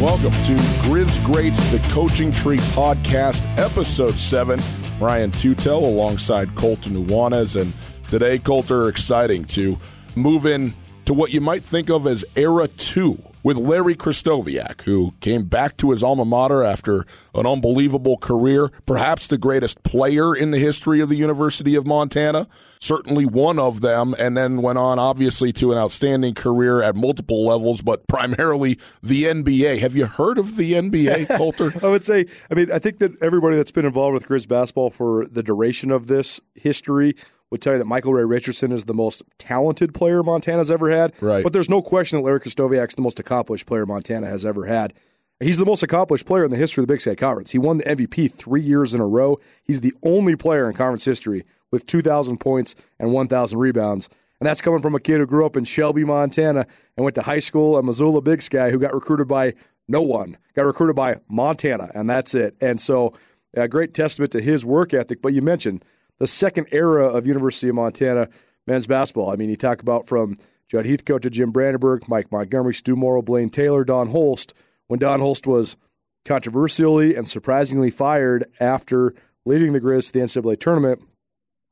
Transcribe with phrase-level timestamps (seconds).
[0.00, 0.54] Welcome to
[0.88, 4.58] Grizz Greats, the Coaching Tree Podcast, Episode 7.
[4.98, 7.60] Ryan Tootell alongside Colter Nuanez.
[7.60, 7.70] And
[8.08, 9.78] today, Colter, exciting to
[10.16, 10.72] move in
[11.04, 15.76] to what you might think of as Era 2 with Larry Krystkowiak, who came back
[15.76, 17.04] to his alma mater after
[17.34, 22.48] an unbelievable career, perhaps the greatest player in the history of the University of Montana,
[22.80, 27.44] certainly one of them, and then went on, obviously, to an outstanding career at multiple
[27.46, 29.78] levels, but primarily the NBA.
[29.80, 31.72] Have you heard of the NBA, Colter?
[31.82, 34.90] I would say, I mean, I think that everybody that's been involved with Grizz basketball
[34.90, 37.14] for the duration of this history
[37.50, 41.12] would tell you that Michael Ray Richardson is the most talented player Montana's ever had.
[41.20, 41.42] Right.
[41.42, 44.94] But there's no question that Larry Krystkowiak's the most accomplished player Montana has ever had.
[45.40, 47.50] He's the most accomplished player in the history of the Big Sky Conference.
[47.50, 49.38] He won the MVP three years in a row.
[49.64, 54.08] He's the only player in conference history with 2,000 points and 1,000 rebounds.
[54.40, 57.22] And that's coming from a kid who grew up in Shelby, Montana, and went to
[57.22, 59.54] high school at Missoula Big Sky, who got recruited by
[59.86, 62.56] no one, got recruited by Montana, and that's it.
[62.60, 63.12] And so,
[63.54, 65.20] a great testament to his work ethic.
[65.20, 65.84] But you mentioned
[66.18, 68.28] the second era of University of Montana
[68.66, 69.30] men's basketball.
[69.30, 70.36] I mean, you talk about from
[70.68, 74.54] Judd Heathcote to Jim Brandenburg, Mike Montgomery, Stu Morrill, Blaine Taylor, Don Holst.
[74.86, 75.76] When Don Holst was
[76.24, 81.02] controversially and surprisingly fired after leading the Grizz to the NCAA tournament,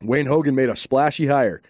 [0.02, 1.60] Wayne Hogan made a splashy hire.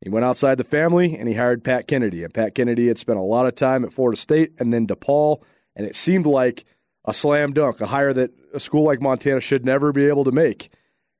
[0.00, 2.22] He went outside the family and he hired Pat Kennedy.
[2.22, 5.44] And Pat Kennedy had spent a lot of time at Florida State and then DePaul,
[5.74, 6.64] and it seemed like
[7.04, 10.32] a slam dunk, a hire that a school like Montana should never be able to
[10.32, 10.70] make.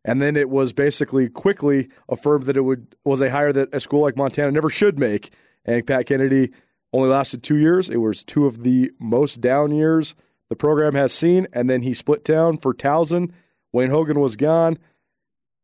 [0.05, 3.81] And then it was basically quickly affirmed that it would was a hire that a
[3.81, 5.31] school like Montana never should make.
[5.65, 6.53] And Pat Kennedy
[6.93, 7.91] only lasted two years.
[7.91, 10.15] It was two of the most down years
[10.49, 11.47] the program has seen.
[11.53, 13.33] And then he split town for Towson.
[13.73, 14.79] Wayne Hogan was gone.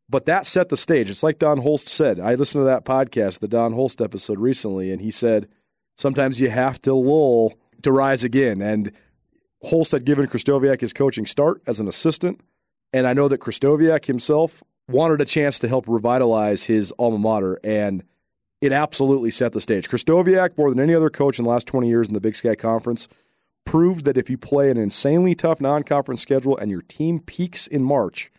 [0.09, 1.09] But that set the stage.
[1.09, 2.21] It's like Don Holst said.
[2.21, 5.49] I listened to that podcast, the Don Holst episode recently, and he said
[5.97, 8.61] sometimes you have to lull to rise again.
[8.61, 8.93] And
[9.63, 12.41] Holst had given Krystkowiak his coaching start as an assistant.
[12.93, 17.59] And I know that Krystkowiak himself wanted a chance to help revitalize his alma mater,
[17.65, 18.05] and
[18.61, 19.89] it absolutely set the stage.
[19.89, 22.55] Krystkowiak, more than any other coach in the last 20 years in the Big Sky
[22.55, 23.09] Conference,
[23.65, 27.67] proved that if you play an insanely tough non conference schedule and your team peaks
[27.67, 28.31] in March,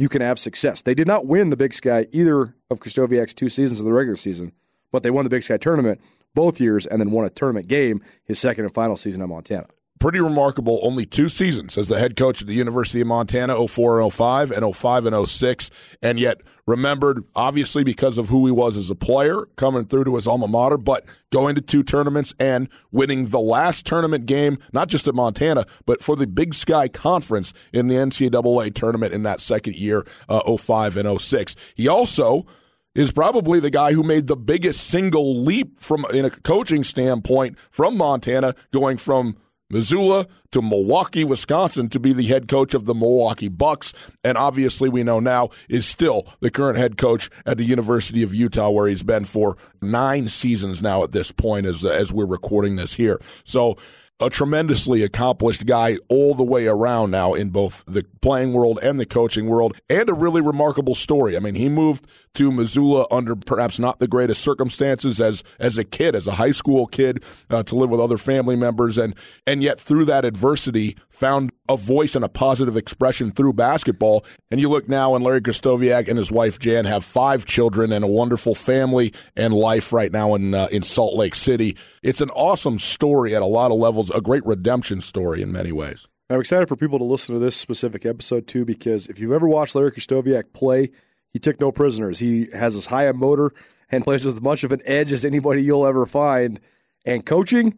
[0.00, 0.80] you can have success.
[0.80, 4.16] They did not win the Big Sky either of Krystkowiak's two seasons of the regular
[4.16, 4.52] season,
[4.90, 6.00] but they won the Big Sky tournament
[6.34, 9.66] both years and then won a tournament game his second and final season at Montana
[10.00, 10.80] pretty remarkable.
[10.82, 14.50] Only two seasons as the head coach at the University of Montana, 04 and 05,
[14.50, 15.70] and 05 and 06,
[16.02, 20.16] and yet remembered obviously because of who he was as a player coming through to
[20.16, 24.88] his alma mater, but going to two tournaments and winning the last tournament game, not
[24.88, 29.40] just at Montana, but for the Big Sky Conference in the NCAA tournament in that
[29.40, 31.54] second year, uh, 05 and 06.
[31.74, 32.46] He also
[32.94, 37.56] is probably the guy who made the biggest single leap from in a coaching standpoint
[37.70, 39.36] from Montana going from
[39.70, 43.94] Missoula to Milwaukee, Wisconsin to be the head coach of the Milwaukee Bucks.
[44.24, 48.34] And obviously, we know now is still the current head coach at the University of
[48.34, 52.76] Utah, where he's been for nine seasons now at this point as, as we're recording
[52.76, 53.20] this here.
[53.44, 53.76] So,
[54.20, 59.00] a tremendously accomplished guy all the way around now in both the playing world and
[59.00, 61.36] the coaching world, and a really remarkable story.
[61.36, 65.84] I mean, he moved to Missoula under perhaps not the greatest circumstances as as a
[65.84, 69.14] kid, as a high school kid, uh, to live with other family members, and
[69.46, 74.24] and yet through that adversity, found a voice and a positive expression through basketball.
[74.50, 78.04] And you look now, and Larry Krystkowiak and his wife Jan have five children and
[78.04, 81.76] a wonderful family and life right now in uh, in Salt Lake City.
[82.02, 85.70] It's an awesome story at a lot of levels, a great redemption story in many
[85.70, 86.08] ways.
[86.30, 89.46] I'm excited for people to listen to this specific episode too, because if you've ever
[89.46, 90.90] watched Larry Krystkowiak play,
[91.30, 92.18] he took no prisoners.
[92.18, 93.52] He has as high a motor
[93.90, 96.58] and plays with as much of an edge as anybody you'll ever find.
[97.04, 97.76] And coaching,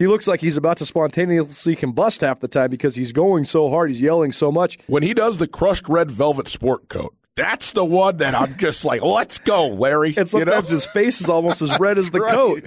[0.00, 3.70] he looks like he's about to spontaneously combust half the time because he's going so
[3.70, 4.78] hard, he's yelling so much.
[4.88, 8.84] When he does the crushed red velvet sport coat, that's the one that I'm just
[8.84, 10.14] like, let's go, Larry.
[10.16, 10.76] And sometimes you know?
[10.76, 12.34] his face is almost as red as the right.
[12.34, 12.64] coat.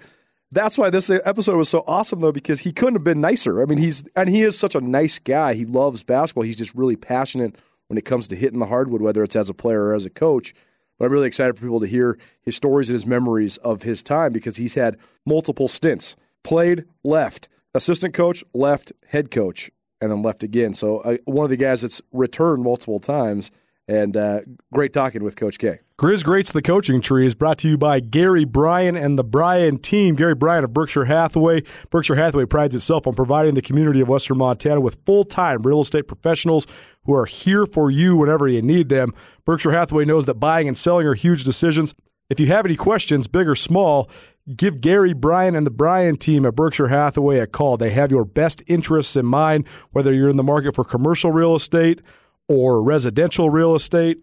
[0.51, 3.61] That's why this episode was so awesome, though, because he couldn't have been nicer.
[3.61, 5.53] I mean, he's and he is such a nice guy.
[5.53, 6.43] He loves basketball.
[6.43, 7.57] He's just really passionate
[7.87, 10.09] when it comes to hitting the hardwood, whether it's as a player or as a
[10.09, 10.53] coach.
[10.97, 14.01] But I'm really excited for people to hear his stories and his memories of his
[14.01, 20.21] time because he's had multiple stints played, left, assistant coach, left, head coach, and then
[20.21, 20.73] left again.
[20.73, 23.51] So uh, one of the guys that's returned multiple times,
[23.87, 24.41] and uh,
[24.73, 25.79] great talking with Coach K.
[25.97, 29.77] Grizz Greats The Coaching Tree is brought to you by Gary Bryan and the Bryan
[29.77, 30.15] team.
[30.15, 31.63] Gary Bryan of Berkshire Hathaway.
[31.89, 35.81] Berkshire Hathaway prides itself on providing the community of Western Montana with full time real
[35.81, 36.67] estate professionals
[37.05, 39.13] who are here for you whenever you need them.
[39.45, 41.95] Berkshire Hathaway knows that buying and selling are huge decisions.
[42.29, 44.09] If you have any questions, big or small,
[44.55, 47.75] Give Gary Bryan and the Bryan team at Berkshire Hathaway a call.
[47.75, 51.53] They have your best interests in mind, whether you're in the market for commercial real
[51.53, 52.01] estate
[52.47, 54.19] or residential real estate.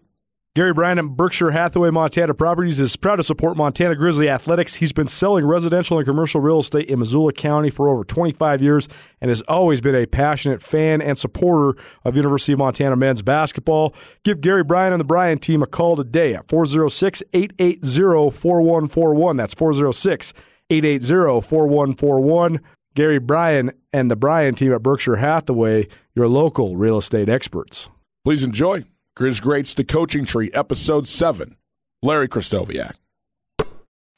[0.55, 4.75] Gary Bryan at Berkshire Hathaway Montana Properties is proud to support Montana Grizzly Athletics.
[4.75, 8.87] He's been selling residential and commercial real estate in Missoula County for over 25 years
[9.19, 13.93] and has always been a passionate fan and supporter of University of Montana men's basketball.
[14.23, 19.35] Give Gary Bryan and the Bryan team a call today at 406 880 4141.
[19.35, 20.33] That's 406
[20.69, 22.61] 880 4141.
[22.95, 27.89] Gary Bryan and the Bryan team at Berkshire Hathaway, your local real estate experts.
[28.25, 28.83] Please enjoy
[29.15, 31.57] Grizz Greats The Coaching Tree, Episode 7.
[32.01, 32.93] Larry Krystkowiak.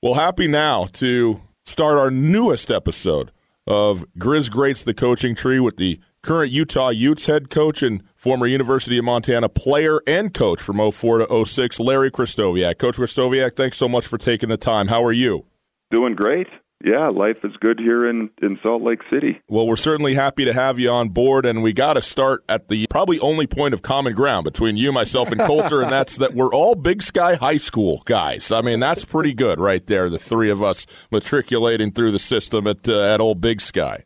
[0.01, 3.33] Well, happy now to start our newest episode
[3.68, 8.48] of Grizz Greats The Coaching Tree with the current Utah Utes head coach and former
[8.48, 12.77] University of Montana player and coach from 04 to 06, Larry Krystkowiak.
[12.77, 14.88] Coach Krystkowiak, thanks so much for taking the time.
[14.88, 15.44] How are you?
[15.92, 16.48] Doing great
[16.83, 19.41] yeah, life is good here in, in Salt Lake City.
[19.47, 22.68] Well, we're certainly happy to have you on board, and we got to start at
[22.69, 26.35] the probably only point of common ground between you, myself, and Colter, and that's that
[26.35, 28.51] we're all Big Sky High School guys.
[28.51, 32.68] I mean, that's pretty good right there, the three of us matriculating through the system
[32.68, 34.03] at, uh, at old Big Sky.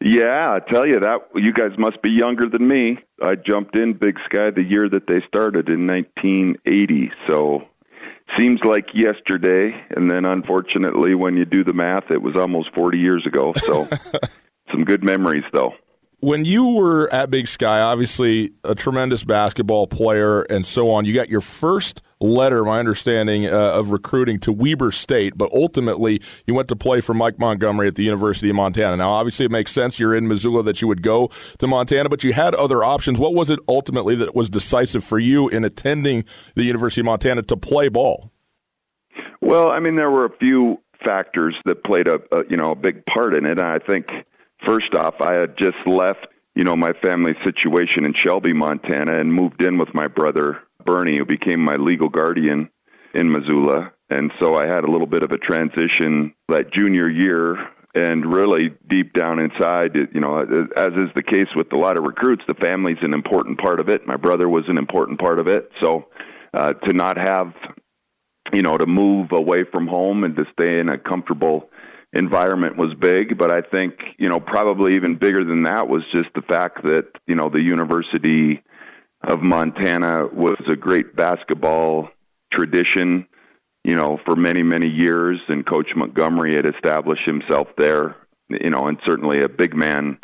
[0.00, 2.98] Yeah, I tell you that you guys must be younger than me.
[3.22, 7.62] I jumped in Big Sky the year that they started in 1980, so
[8.38, 12.98] seems like yesterday, and then unfortunately, when you do the math, it was almost 40
[12.98, 13.52] years ago.
[13.64, 13.88] So,
[14.70, 15.74] some good memories, though.
[16.20, 21.12] When you were at Big Sky, obviously a tremendous basketball player and so on, you
[21.12, 26.54] got your first letter, my understanding, uh, of recruiting to Weber State, but ultimately you
[26.54, 28.96] went to play for Mike Montgomery at the University of Montana.
[28.96, 32.24] Now, obviously, it makes sense you're in Missoula that you would go to Montana, but
[32.24, 33.18] you had other options.
[33.18, 36.24] What was it ultimately that was decisive for you in attending
[36.54, 38.30] the University of Montana to play ball?
[39.40, 42.74] Well, I mean, there were a few factors that played a, a you know a
[42.74, 43.60] big part in it.
[43.60, 44.06] I think
[44.66, 49.32] first off, I had just left you know my family situation in Shelby, Montana, and
[49.32, 52.70] moved in with my brother Bernie, who became my legal guardian
[53.14, 53.92] in Missoula.
[54.10, 57.56] And so I had a little bit of a transition that junior year.
[57.96, 60.40] And really, deep down inside, you know,
[60.76, 63.88] as is the case with a lot of recruits, the family's an important part of
[63.88, 64.04] it.
[64.04, 65.70] My brother was an important part of it.
[65.80, 66.08] So
[66.52, 67.54] uh, to not have,
[68.52, 71.70] you know, to move away from home and to stay in a comfortable
[72.12, 76.28] environment was big, but I think, you know, probably even bigger than that was just
[76.34, 78.62] the fact that, you know, the university
[79.28, 82.08] of Montana was a great basketball
[82.52, 83.26] tradition,
[83.84, 85.40] you know, for many, many years.
[85.48, 88.16] And Coach Montgomery had established himself there,
[88.48, 90.18] you know, and certainly a big man,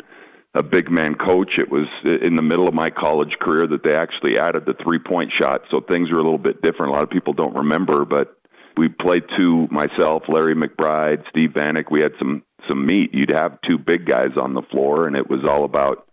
[0.53, 1.51] a big man coach.
[1.57, 4.99] It was in the middle of my college career that they actually added the three
[4.99, 5.61] point shot.
[5.71, 6.91] So things were a little bit different.
[6.91, 8.37] A lot of people don't remember, but
[8.77, 11.91] we played two myself, Larry McBride, Steve Vanek.
[11.91, 13.09] We had some some meat.
[13.13, 16.07] You'd have two big guys on the floor, and it was all about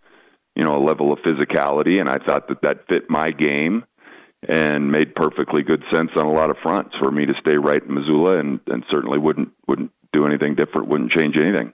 [0.58, 3.84] you know a level of physicality, and I thought that that fit my game
[4.46, 7.82] and made perfectly good sense on a lot of fronts for me to stay right
[7.82, 11.72] in Missoula, and and certainly wouldn't wouldn't do anything different, wouldn't change anything.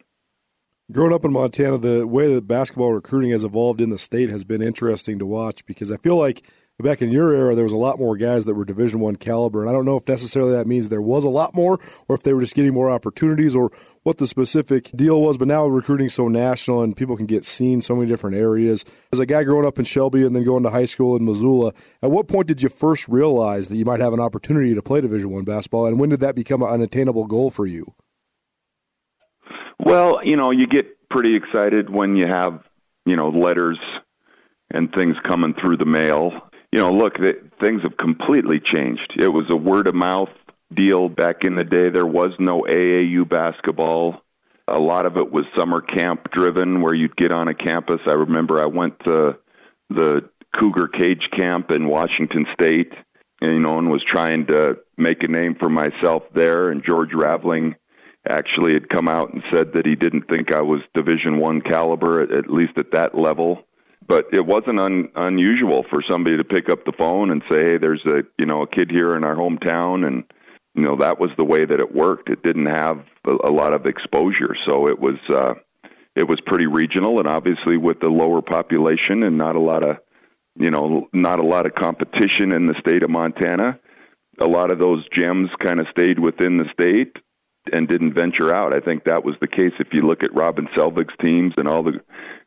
[0.93, 4.45] Growing up in Montana, the way that basketball recruiting has evolved in the state has
[4.45, 6.47] been interesting to watch because I feel like
[6.82, 9.61] back in your era, there was a lot more guys that were Division One caliber,
[9.61, 11.78] and I don't know if necessarily that means there was a lot more,
[12.09, 13.71] or if they were just getting more opportunities, or
[14.02, 15.38] what the specific deal was.
[15.38, 18.85] But now recruiting so national, and people can get seen so many different areas.
[19.12, 21.73] As a guy growing up in Shelby and then going to high school in Missoula,
[22.02, 25.00] at what point did you first realize that you might have an opportunity to play
[25.00, 27.95] Division One basketball, and when did that become an attainable goal for you?
[29.78, 32.61] Well, you know, you get pretty excited when you have
[33.07, 33.78] you know letters
[34.73, 36.33] and things coming through the mail
[36.75, 39.12] you know, look, the, things have completely changed.
[39.16, 40.31] It was a word of mouth
[40.75, 41.88] deal back in the day.
[41.88, 44.23] There was no AAU basketball.
[44.66, 48.00] A lot of it was summer camp driven, where you'd get on a campus.
[48.09, 49.37] I remember I went to
[49.88, 50.28] the
[50.59, 52.93] Cougar Cage Camp in Washington State,
[53.40, 56.71] and you know, and was trying to make a name for myself there.
[56.71, 57.76] And George Raveling
[58.28, 62.21] actually had come out and said that he didn't think I was Division One caliber,
[62.21, 63.64] at, at least at that level
[64.06, 67.78] but it wasn't un, unusual for somebody to pick up the phone and say, "Hey,
[67.78, 70.25] there's a you know a kid here in our hometown," and
[70.75, 72.28] you know that was the way that it worked.
[72.28, 75.54] It didn't have a, a lot of exposure, so it was uh,
[76.16, 79.96] it was pretty regional, and obviously with the lower population and not a lot of
[80.56, 83.78] you know not a lot of competition in the state of Montana,
[84.38, 87.16] a lot of those gems kind of stayed within the state
[87.73, 88.75] and didn't venture out.
[88.75, 91.82] I think that was the case if you look at Robin Selvig's teams and all
[91.82, 92.00] the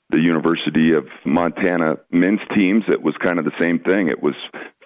[0.10, 4.08] the University of Montana men's teams, it was kind of the same thing.
[4.08, 4.36] It was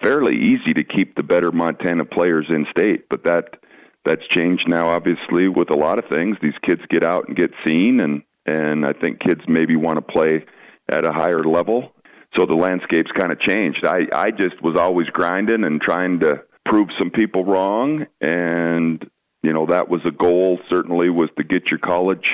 [0.02, 3.54] fairly easy to keep the better Montana players in state, but that
[4.04, 6.36] that's changed now, obviously, with a lot of things.
[6.42, 10.12] These kids get out and get seen, and and I think kids maybe want to
[10.12, 10.44] play
[10.88, 11.92] at a higher level.
[12.36, 13.86] So the landscape's kind of changed.
[13.86, 19.08] I I just was always grinding and trying to prove some people wrong, and
[19.44, 20.58] you know that was a goal.
[20.68, 22.26] Certainly was to get your college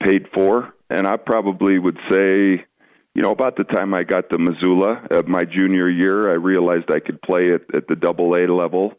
[0.00, 2.64] paid for, and I probably would say.
[3.14, 6.90] You know, about the time I got to Missoula, uh, my junior year, I realized
[6.90, 8.94] I could play at, at the double A level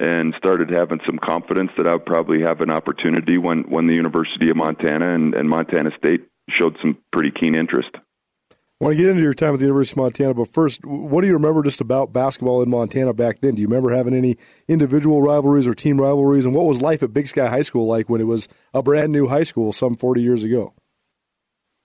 [0.00, 3.94] and started having some confidence that I would probably have an opportunity when, when the
[3.94, 7.90] University of Montana and, and Montana State showed some pretty keen interest.
[7.94, 11.20] I want to get into your time at the University of Montana, but first, what
[11.20, 13.54] do you remember just about basketball in Montana back then?
[13.54, 14.36] Do you remember having any
[14.66, 16.46] individual rivalries or team rivalries?
[16.46, 19.12] And what was life at Big Sky High School like when it was a brand
[19.12, 20.74] new high school some 40 years ago?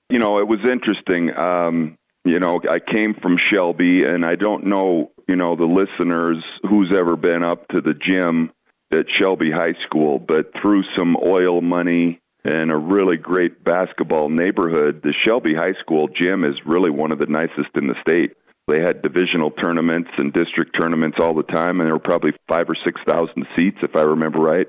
[0.09, 1.37] You know, it was interesting.
[1.37, 6.43] Um, you know, I came from Shelby, and I don't know you know, the listeners
[6.69, 8.51] who's ever been up to the gym
[8.91, 15.01] at Shelby High School, but through some oil money and a really great basketball neighborhood,
[15.03, 18.33] the Shelby High School gym is really one of the nicest in the state.
[18.69, 22.69] They had divisional tournaments and district tournaments all the time, and there were probably five
[22.69, 24.67] or six thousand seats, if I remember right.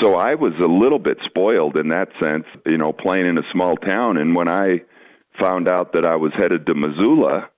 [0.00, 3.42] So I was a little bit spoiled in that sense, you know, playing in a
[3.52, 4.16] small town.
[4.16, 4.82] And when I
[5.40, 7.48] found out that I was headed to Missoula,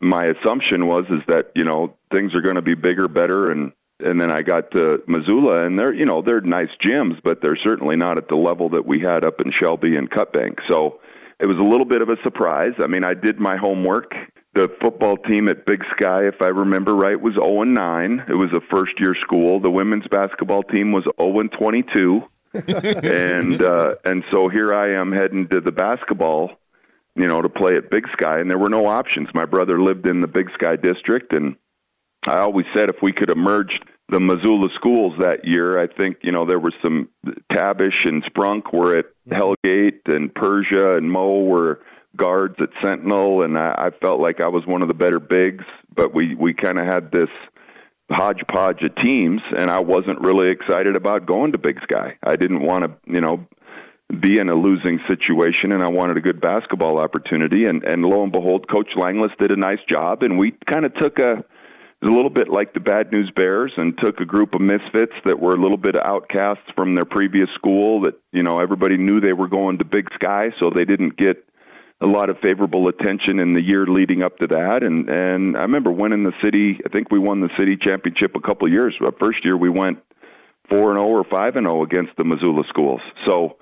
[0.00, 3.72] my assumption was is that you know things are going to be bigger, better, and
[4.00, 7.58] and then I got to Missoula, and they're you know they're nice gyms, but they're
[7.62, 10.58] certainly not at the level that we had up in Shelby and Cut Bank.
[10.68, 11.00] So
[11.38, 12.72] it was a little bit of a surprise.
[12.78, 14.12] I mean, I did my homework.
[14.52, 18.24] The football team at Big Sky, if I remember right, was 0 and 9.
[18.28, 19.60] It was a first year school.
[19.60, 22.22] The women's basketball team was 0 and 22.
[22.52, 26.50] and uh, and so here I am heading to the basketball
[27.16, 29.28] you know, to play at Big Sky, and there were no options.
[29.34, 31.56] My brother lived in the Big Sky district, and
[32.26, 36.18] I always said if we could have merged the Missoula schools that year, I think
[36.22, 37.08] you know there was some
[37.52, 41.80] Tabish and Sprunk were at Hellgate, and Persia and Mo were
[42.16, 45.64] guards at Sentinel, and I, I felt like I was one of the better bigs.
[45.94, 47.30] But we we kind of had this
[48.10, 52.16] hodgepodge of teams, and I wasn't really excited about going to Big Sky.
[52.22, 53.46] I didn't want to, you know,
[54.18, 58.24] be in a losing situation and I wanted a good basketball opportunity and and lo
[58.24, 61.44] and behold coach Langlis did a nice job and we kind of took a
[62.02, 65.38] a little bit like the Bad News Bears and took a group of misfits that
[65.38, 69.32] were a little bit outcasts from their previous school that you know everybody knew they
[69.34, 71.44] were going to Big Sky so they didn't get
[72.02, 75.62] a lot of favorable attention in the year leading up to that and and I
[75.62, 78.94] remember winning the city I think we won the city championship a couple of years
[79.00, 79.98] but first year we went
[80.70, 83.56] 4 and 0 or 5 and 0 against the Missoula schools so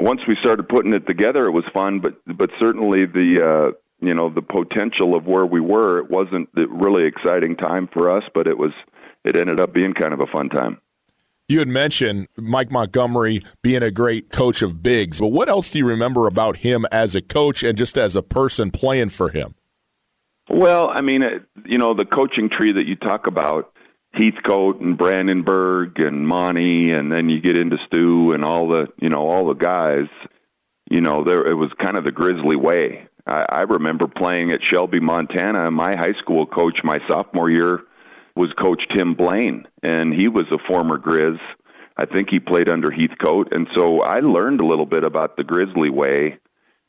[0.00, 2.00] once we started putting it together, it was fun.
[2.00, 6.48] But but certainly the uh, you know the potential of where we were, it wasn't
[6.56, 8.72] a really exciting time for us, but it was
[9.24, 10.80] it ended up being kind of a fun time.
[11.48, 15.78] You had mentioned Mike Montgomery being a great coach of bigs, but what else do
[15.78, 19.54] you remember about him as a coach and just as a person playing for him?
[20.50, 21.22] Well, I mean,
[21.64, 23.72] you know, the coaching tree that you talk about,
[24.12, 29.08] Heathcote and Brandenburg and Monty, and then you get into Stu and all the you
[29.08, 30.08] know all the guys.
[30.90, 33.08] You know, there it was kind of the Grizzly way.
[33.26, 35.70] I, I remember playing at Shelby, Montana.
[35.70, 37.80] My high school coach, my sophomore year,
[38.38, 41.38] was Coach Tim Blaine, and he was a former Grizz.
[41.96, 45.44] I think he played under Heathcote, and so I learned a little bit about the
[45.44, 46.38] Grizzly way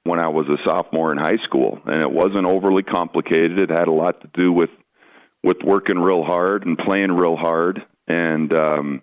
[0.03, 3.59] when I was a sophomore in high school, and it wasn't overly complicated.
[3.59, 4.69] It had a lot to do with
[5.43, 9.01] with working real hard and playing real hard and um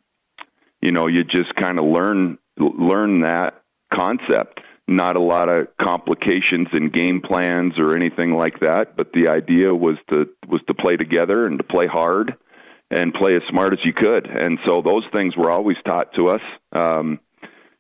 [0.83, 3.63] you know you just kind of learn learn that
[3.95, 9.29] concept not a lot of complications in game plans or anything like that but the
[9.29, 12.35] idea was to was to play together and to play hard
[12.91, 16.29] and play as smart as you could and so those things were always taught to
[16.29, 17.19] us um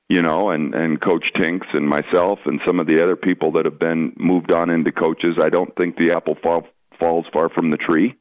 [0.08, 3.64] you know and and coach tinks and myself and some of the other people that
[3.64, 6.66] have been moved on into coaches i don't think the apple fall,
[6.98, 8.16] falls far from the tree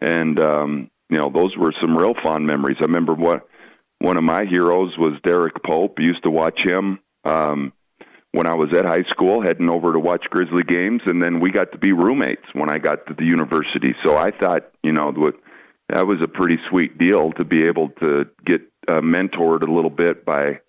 [0.00, 2.78] and um, you know those were some real fond memories.
[2.80, 3.46] I remember what
[3.98, 5.98] one of my heroes was Derek Pope.
[5.98, 7.72] Used to watch him um,
[8.32, 11.50] when I was at high school, heading over to watch Grizzly games, and then we
[11.50, 13.94] got to be roommates when I got to the university.
[14.04, 15.12] So I thought, you know,
[15.88, 19.90] that was a pretty sweet deal to be able to get uh, mentored a little
[19.90, 20.60] bit by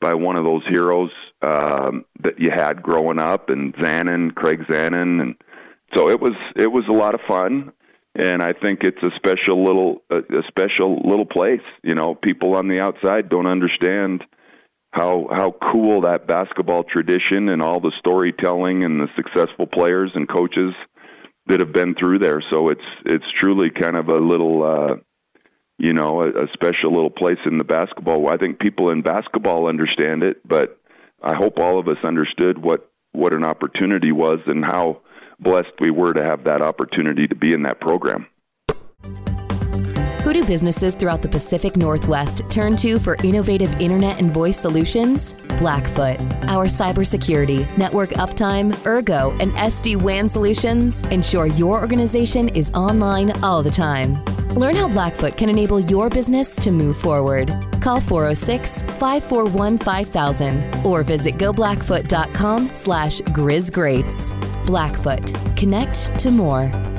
[0.00, 1.10] by one of those heroes
[1.42, 5.36] um, that you had growing up, and Zanin, Craig Zanin, and
[5.94, 7.72] so it was it was a lot of fun
[8.14, 11.62] and I think it's a special little a, a special little place.
[11.82, 14.24] You know, people on the outside don't understand
[14.92, 20.28] how how cool that basketball tradition and all the storytelling and the successful players and
[20.28, 20.74] coaches
[21.46, 22.42] that have been through there.
[22.52, 24.96] So it's it's truly kind of a little uh
[25.78, 28.28] you know, a, a special little place in the basketball.
[28.28, 30.78] I think people in basketball understand it, but
[31.22, 35.00] I hope all of us understood what what an opportunity was and how
[35.40, 38.26] blessed we were to have that opportunity to be in that program.
[40.32, 45.34] Who do businesses throughout the Pacific Northwest turn to for innovative internet and voice solutions?
[45.58, 46.22] Blackfoot.
[46.48, 53.62] Our cybersecurity, network uptime, Ergo, and SD WAN solutions ensure your organization is online all
[53.62, 54.24] the time.
[54.54, 57.52] Learn how Blackfoot can enable your business to move forward.
[57.82, 64.32] Call 406 541 5000 or visit goblackfoot.com slash grizzgreats.
[64.64, 65.34] Blackfoot.
[65.58, 66.91] Connect to more.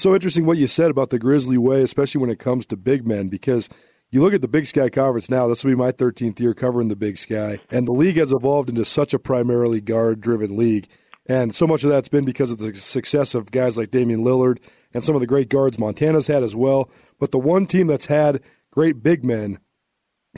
[0.00, 3.06] So interesting what you said about the Grizzly way, especially when it comes to big
[3.06, 3.68] men, because
[4.10, 6.88] you look at the Big Sky Conference now, this will be my 13th year covering
[6.88, 10.88] the Big Sky, and the league has evolved into such a primarily guard driven league.
[11.28, 14.56] And so much of that's been because of the success of guys like Damian Lillard
[14.94, 16.90] and some of the great guards Montana's had as well.
[17.18, 18.40] But the one team that's had
[18.70, 19.58] great big men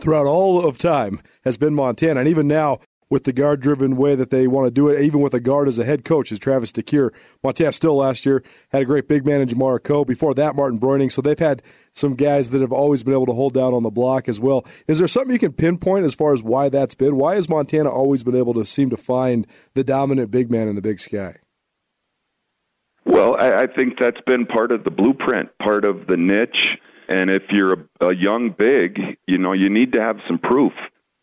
[0.00, 2.18] throughout all of time has been Montana.
[2.18, 2.80] And even now,
[3.12, 5.68] with the guard driven way that they want to do it, even with a guard
[5.68, 7.10] as a head coach, is Travis DeCuire.
[7.44, 10.06] Montana still last year had a great big man in Jamar Akoh.
[10.06, 11.12] Before that, Martin Breunig.
[11.12, 13.90] So they've had some guys that have always been able to hold down on the
[13.90, 14.64] block as well.
[14.86, 17.16] Is there something you can pinpoint as far as why that's been?
[17.16, 20.74] Why has Montana always been able to seem to find the dominant big man in
[20.74, 21.36] the big sky?
[23.04, 26.78] Well, I, I think that's been part of the blueprint, part of the niche.
[27.10, 30.72] And if you're a, a young big, you know, you need to have some proof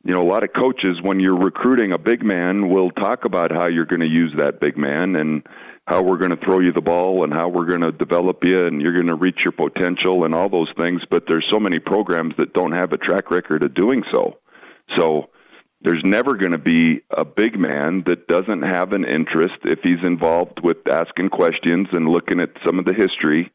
[0.03, 3.51] you know, a lot of coaches, when you're recruiting a big man, will talk about
[3.51, 5.45] how you're going to use that big man and
[5.87, 8.65] how we're going to throw you the ball and how we're going to develop you
[8.65, 11.01] and you're going to reach your potential and all those things.
[11.09, 14.37] But there's so many programs that don't have a track record of doing so.
[14.95, 15.29] So
[15.81, 20.03] there's never going to be a big man that doesn't have an interest if he's
[20.03, 23.51] involved with asking questions and looking at some of the history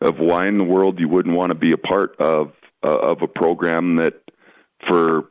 [0.00, 2.52] of why in the world you wouldn't want to be a part of
[2.84, 4.14] uh, of a program that
[4.88, 5.24] for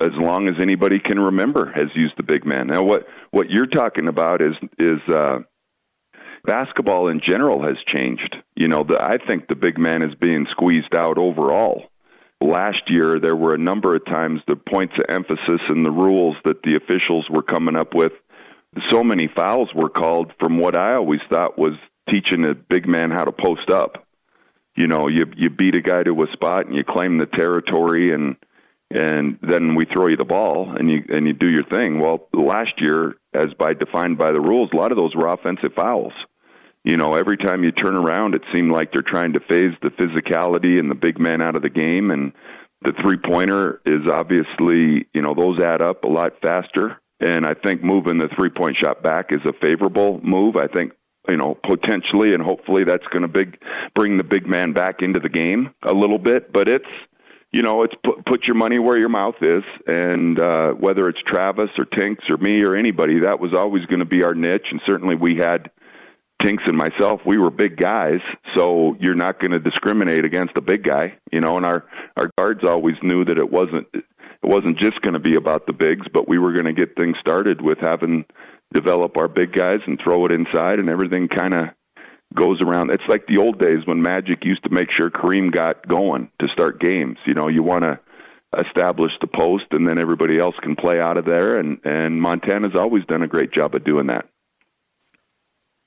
[0.00, 2.66] as long as anybody can remember has used the big man.
[2.66, 5.38] Now, what what you're talking about is is uh,
[6.44, 8.36] basketball in general has changed.
[8.56, 11.84] You know, the, I think the big man is being squeezed out overall.
[12.40, 16.36] Last year, there were a number of times the points of emphasis and the rules
[16.44, 18.12] that the officials were coming up with.
[18.90, 21.74] So many fouls were called from what I always thought was
[22.10, 24.06] teaching a big man how to post up.
[24.76, 28.12] You know, you you beat a guy to a spot and you claim the territory
[28.12, 28.36] and
[28.94, 31.98] and then we throw you the ball and you and you do your thing.
[31.98, 35.72] Well, last year, as by defined by the rules, a lot of those were offensive
[35.74, 36.12] fouls.
[36.84, 39.90] You know, every time you turn around, it seemed like they're trying to phase the
[39.90, 42.10] physicality and the big man out of the game.
[42.10, 42.32] And
[42.82, 47.00] the three pointer is obviously, you know, those add up a lot faster.
[47.18, 50.56] And I think moving the three point shot back is a favorable move.
[50.56, 50.92] I think
[51.28, 53.58] you know potentially and hopefully that's going to big
[53.94, 56.84] bring the big man back into the game a little bit but it's
[57.54, 61.20] you know, it's put, put your money where your mouth is, and uh, whether it's
[61.24, 64.66] Travis or Tinks or me or anybody, that was always going to be our niche.
[64.72, 65.70] And certainly, we had
[66.42, 67.20] Tinks and myself.
[67.24, 68.18] We were big guys,
[68.56, 71.56] so you're not going to discriminate against a big guy, you know.
[71.56, 71.84] And our
[72.16, 74.04] our guards always knew that it wasn't it
[74.42, 77.16] wasn't just going to be about the bigs, but we were going to get things
[77.20, 78.24] started with having
[78.72, 81.66] develop our big guys and throw it inside, and everything kind of
[82.34, 82.90] goes around.
[82.90, 86.48] It's like the old days when Magic used to make sure Kareem got going to
[86.48, 87.18] start games.
[87.26, 87.98] You know, you want to
[88.58, 91.58] establish the post, and then everybody else can play out of there.
[91.58, 94.26] And and Montana's always done a great job of doing that.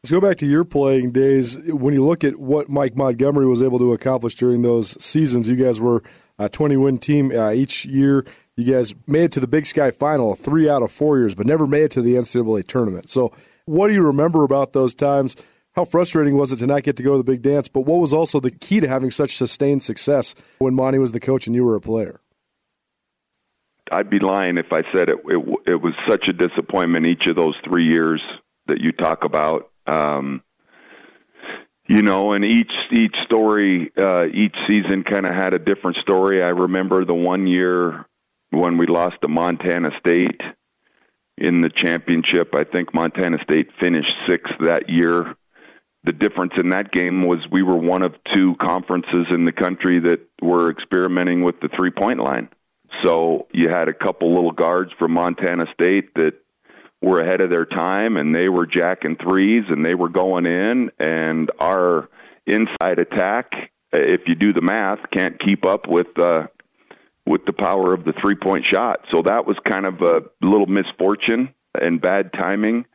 [0.04, 1.58] Let's go back to your playing days.
[1.58, 5.56] When you look at what Mike Montgomery was able to accomplish during those seasons, you
[5.56, 6.04] guys were
[6.40, 8.26] a 20 win team uh, each year.
[8.56, 11.46] You guys made it to the Big Sky final three out of four years, but
[11.46, 13.10] never made it to the NCAA tournament.
[13.10, 13.34] So,
[13.66, 15.36] what do you remember about those times?
[15.78, 17.68] How frustrating was it to not get to go to the big dance?
[17.68, 21.20] But what was also the key to having such sustained success when Monty was the
[21.20, 22.20] coach and you were a player?
[23.92, 25.20] I'd be lying if I said it.
[25.26, 25.38] It,
[25.68, 28.20] it was such a disappointment each of those three years
[28.66, 29.70] that you talk about.
[29.86, 30.42] Um,
[31.88, 36.44] you know, and each each story, uh, each season kind of had a different story.
[36.44, 38.06] I remember the one year
[38.50, 40.42] when we lost to Montana State
[41.38, 42.56] in the championship.
[42.56, 45.36] I think Montana State finished sixth that year
[46.08, 50.00] the difference in that game was we were one of two conferences in the country
[50.00, 52.48] that were experimenting with the three point line.
[53.04, 56.36] So you had a couple little guards from Montana State that
[57.02, 60.90] were ahead of their time and they were jacking threes and they were going in
[60.98, 62.10] and our
[62.46, 63.52] inside attack
[63.92, 66.48] if you do the math can't keep up with uh
[67.26, 69.02] with the power of the three point shot.
[69.12, 72.86] So that was kind of a little misfortune and bad timing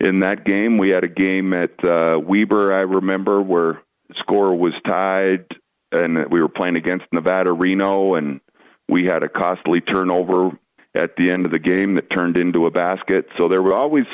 [0.00, 0.78] in that game.
[0.78, 3.82] We had a game at uh, Weber, I remember, where
[4.18, 5.46] score was tied,
[5.92, 8.40] and we were playing against Nevada Reno, and
[8.88, 10.50] we had a costly turnover
[10.94, 13.26] at the end of the game that turned into a basket.
[13.36, 14.06] So there were always,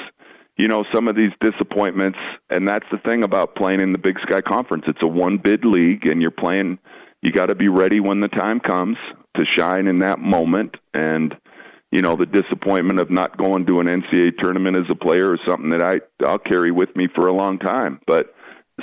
[0.57, 2.19] you know, some of these disappointments,
[2.51, 4.85] and that's the thing about playing in the Big Sky Conference.
[4.89, 6.79] It's a one bid league, and you're playing.
[7.23, 8.99] You got to be ready when the time comes
[9.37, 11.35] to shine in that moment, and
[11.95, 15.41] you know the disappointment of not going to an NCAA tournament as a player is
[15.47, 18.01] something that I I'll carry with me for a long time.
[18.05, 18.35] But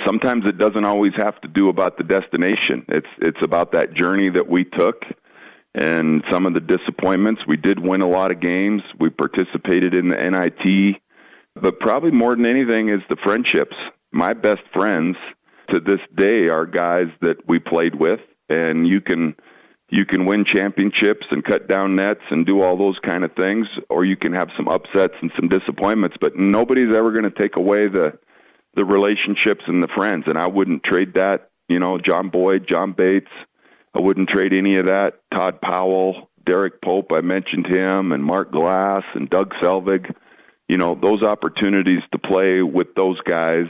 [0.06, 2.86] sometimes it doesn't always have to do about the destination.
[2.88, 5.02] It's it's about that journey that we took
[5.74, 7.42] and some of the disappointments.
[7.46, 8.80] We did win a lot of games.
[8.98, 10.96] We participated in the NIT,
[11.54, 13.76] but probably more than anything is the friendships.
[14.10, 15.16] My best friends
[15.70, 19.34] to this day are guys that we played with and you can
[19.92, 23.66] you can win championships and cut down nets and do all those kind of things
[23.90, 27.56] or you can have some upsets and some disappointments but nobody's ever going to take
[27.56, 28.18] away the
[28.74, 32.94] the relationships and the friends and I wouldn't trade that you know John Boyd John
[32.94, 33.30] Bates
[33.94, 35.18] I wouldn't trade any of that.
[35.34, 40.10] Todd Powell Derek Pope I mentioned him and Mark Glass and Doug Selvig.
[40.68, 43.66] You know those opportunities to play with those guys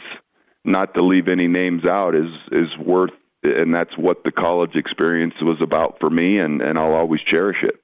[0.65, 3.11] not to leave any names out is is worth
[3.43, 7.59] and that's what the college experience was about for me and and I'll always cherish
[7.63, 7.77] it.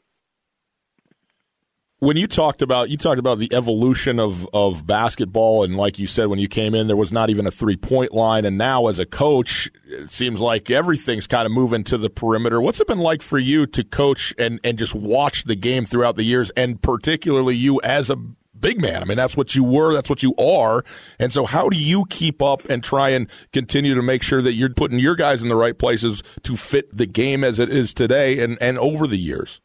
[2.01, 6.07] When you talked about you talked about the evolution of of basketball and like you
[6.07, 8.87] said when you came in there was not even a three point line and now
[8.87, 12.61] as a coach it seems like everything's kind of moving to the perimeter.
[12.61, 16.14] What's it been like for you to coach and and just watch the game throughout
[16.14, 18.16] the years and particularly you as a
[18.61, 20.85] big man i mean that's what you were that's what you are
[21.18, 24.55] and so how do you keep up and try and continue to make sure that
[24.55, 27.94] you're putting your guys in the right places to fit the game as it is
[27.94, 29.61] today and and over the years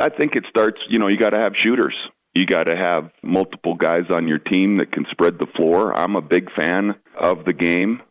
[0.00, 1.94] I think it starts, you know, you got to have shooters.
[2.34, 5.96] You got to have multiple guys on your team that can spread the floor.
[5.96, 8.02] I'm a big fan of the game,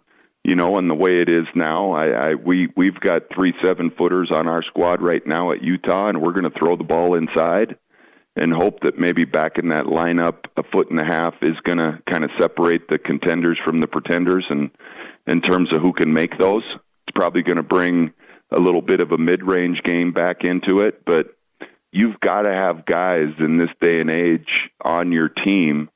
[0.46, 1.92] you know, and the way it is now.
[1.92, 6.08] I, I we we've got three seven footers on our squad right now at Utah,
[6.08, 7.76] and we're going to throw the ball inside
[8.36, 11.78] and hope that maybe back in that lineup, a foot and a half is going
[11.78, 14.72] to kind of separate the contenders from the pretenders, and
[15.28, 16.64] in terms of who can make those,
[17.08, 18.12] it's probably going to bring
[18.52, 21.28] a little bit of a mid-range game back into it, but
[21.92, 25.90] you've got to have guys in this day and age on your team,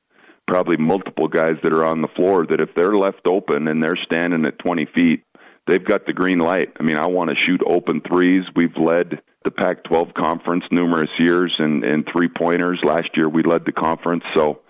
[0.46, 3.98] probably multiple guys that are on the floor, that if they're left open and they're
[4.04, 5.24] standing at 20 feet,
[5.66, 6.68] they've got the green light.
[6.78, 8.44] I mean, I want to shoot open threes.
[8.56, 12.80] We've led the Pac 12 conference numerous years and, and three pointers.
[12.82, 14.24] Last year we led the conference.
[14.34, 14.60] So,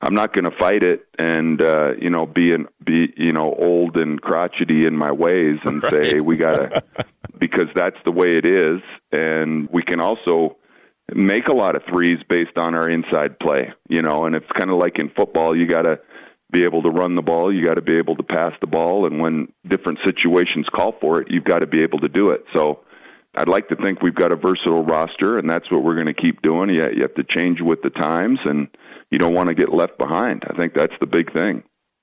[0.00, 3.52] I'm not going to fight it and uh, you know be an, be you know
[3.52, 5.92] old and crotchety in my ways and right.
[5.92, 6.84] say hey, we got to
[7.40, 10.56] because that's the way it is and we can also
[11.14, 14.70] make a lot of threes based on our inside play, you know, and it's kind
[14.70, 15.98] of like in football, you got to
[16.50, 19.06] be able to run the ball, you got to be able to pass the ball,
[19.06, 22.44] and when different situations call for it, you've got to be able to do it.
[22.54, 22.80] So
[23.36, 26.14] I'd like to think we've got a versatile roster, and that's what we're going to
[26.14, 26.70] keep doing.
[26.70, 28.68] You, have to change with the times, and
[29.10, 30.44] you don't want to get left behind.
[30.48, 31.62] I think that's the big thing.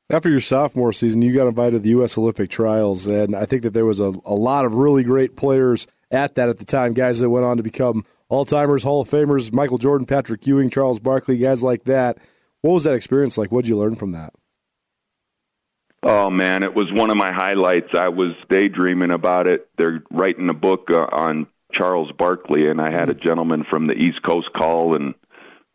[0.09, 2.17] After your sophomore season, you got invited to the U.S.
[2.17, 5.87] Olympic trials, and I think that there was a, a lot of really great players
[6.11, 9.09] at that at the time, guys that went on to become all timers, Hall of
[9.09, 12.19] Famers, Michael Jordan, Patrick Ewing, Charles Barkley, guys like that.
[12.61, 13.51] What was that experience like?
[13.51, 14.33] What did you learn from that?
[16.07, 17.89] Oh man, it was one of my highlights.
[17.95, 19.67] I was daydreaming about it.
[19.77, 23.27] They're writing a book uh, on Charles Barkley, and I had a mm-hmm.
[23.27, 25.15] gentleman from the East Coast call, and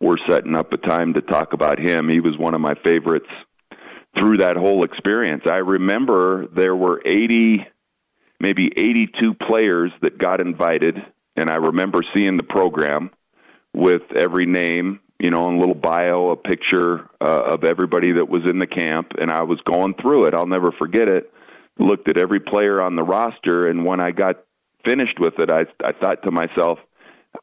[0.01, 2.09] we're setting up a time to talk about him.
[2.09, 3.29] He was one of my favorites
[4.17, 5.43] through that whole experience.
[5.47, 7.67] I remember there were 80,
[8.39, 10.97] maybe 82 players that got invited
[11.41, 13.11] and I remember seeing the program
[13.75, 18.43] with every name, you know, a little bio, a picture uh, of everybody that was
[18.49, 20.35] in the camp, and I was going through it.
[20.35, 21.33] I'll never forget it.
[21.79, 24.37] Looked at every player on the roster, and when I got
[24.85, 26.79] finished with it, I I thought to myself,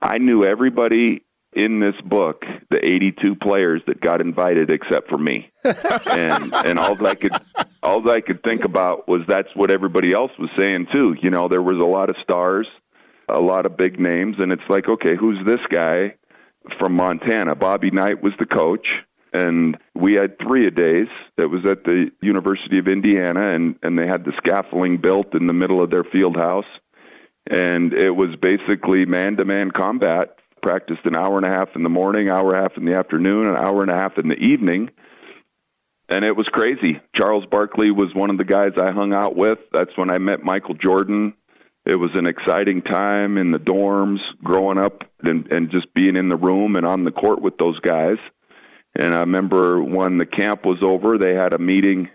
[0.02, 5.50] I knew everybody in this book, the 82 players that got invited except for me.
[5.64, 7.34] and and all I could
[7.82, 11.16] all I could think about was that's what everybody else was saying too.
[11.22, 12.68] You know, there was a lot of stars
[13.30, 16.16] a lot of big names, and it's like, okay, who's this guy
[16.80, 17.56] from Montana?
[17.56, 18.88] Bobby Knight was the coach,
[19.34, 21.08] and we had three a days.
[21.38, 25.48] It was at the University of Indiana, and and they had the scaffolding built in
[25.48, 26.66] the middle of their field house,
[27.50, 30.36] and it was basically man-to-man combat.
[30.62, 32.96] Practiced an hour and a half in the morning, hour and a half in the
[32.96, 34.90] afternoon, an hour and a half in the evening
[36.10, 37.02] and it was crazy.
[37.14, 39.60] Charles Barkley was one of the guys I hung out with.
[39.72, 41.34] That's when I met Michael Jordan
[41.88, 46.28] it was an exciting time in the dorms growing up and, and just being in
[46.28, 48.18] the room and on the court with those guys.
[48.94, 52.10] And I remember when the camp was over, they had a meeting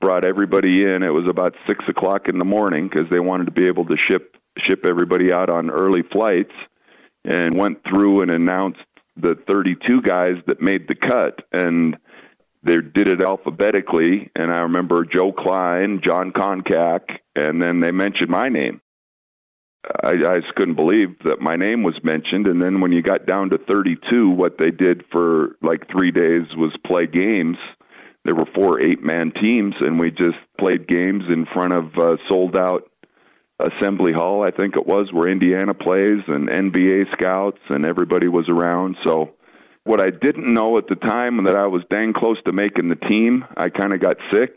[0.00, 1.02] brought everybody in.
[1.02, 3.96] It was about six o'clock in the morning because they wanted to be able to
[3.96, 6.52] ship ship everybody out on early flights,
[7.24, 8.80] and went through and announced
[9.16, 11.96] the 32 guys that made the cut and
[12.62, 17.00] they did it alphabetically and i remember joe kleine jon koncak
[17.34, 18.80] and then they mentioned my name
[20.02, 22.46] I, I just couldn't believe that my name was mentioned.
[22.46, 26.46] And then when you got down to 32, what they did for like three days
[26.56, 27.56] was play games.
[28.24, 32.16] There were four eight man teams, and we just played games in front of uh,
[32.28, 32.90] sold out
[33.58, 38.48] Assembly Hall, I think it was, where Indiana plays, and NBA scouts, and everybody was
[38.48, 38.96] around.
[39.06, 39.34] So,
[39.84, 43.08] what I didn't know at the time that I was dang close to making the
[43.08, 44.54] team, I kind of got sick,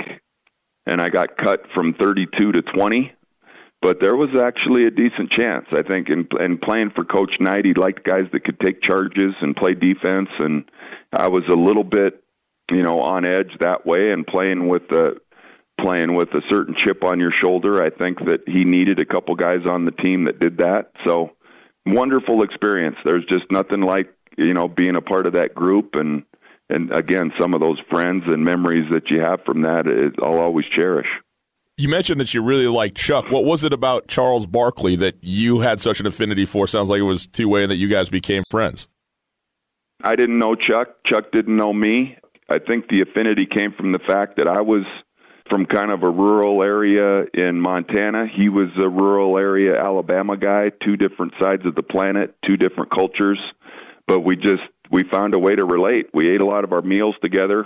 [0.86, 3.14] and I got cut from 32 to 20
[3.84, 5.66] but there was actually a decent chance.
[5.74, 9.36] I think in in playing for Coach Knight, he liked guys that could take charges
[9.42, 10.64] and play defense, and
[11.12, 12.24] I was a little bit,
[12.72, 14.12] you know, on edge that way.
[14.12, 15.18] And playing with the
[15.82, 19.36] playing with a certain chip on your shoulder, I think that he needed a couple
[19.36, 20.92] guys on the team that did that.
[21.06, 21.32] So
[21.86, 22.96] wonderful experience.
[23.04, 26.24] There's just nothing like you know being a part of that group and
[26.70, 29.88] and again some of those friends and memories that you have from that
[30.24, 31.08] I'll always cherish.
[31.76, 33.32] You mentioned that you really liked Chuck.
[33.32, 36.68] What was it about Charles Barkley that you had such an affinity for?
[36.68, 38.88] Sounds like it was two way that you guys became friends.
[40.04, 40.90] I didn't know Chuck.
[41.08, 42.18] Chuck didn't know me.
[42.48, 44.84] I think the affinity came from the fact that I was
[45.50, 48.28] from kind of a rural area in Montana.
[48.28, 52.92] He was a rural area Alabama guy, two different sides of the planet, two different
[52.92, 53.40] cultures,
[54.06, 56.10] but we just we found a way to relate.
[56.14, 57.66] We ate a lot of our meals together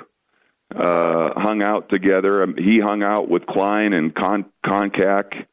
[0.76, 2.44] uh, hung out together.
[2.44, 5.46] Um, he hung out with Kleine and Con- Koncak.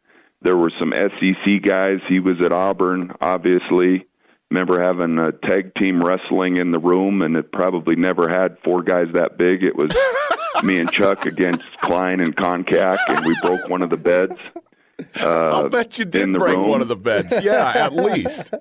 [0.42, 1.98] There were some SEC guys.
[2.08, 4.06] He was at Auburn, obviously.
[4.50, 8.82] Remember having a tag team wrestling in the room, and it probably never had four
[8.82, 9.62] guys that big.
[9.64, 9.90] It was
[10.62, 14.36] me and Chuck against Kleine and Koncak, and we broke one of the beds.
[15.20, 16.68] Uh, I'll bet you did break room.
[16.68, 17.32] one of the beds.
[17.42, 18.52] Yeah, at least.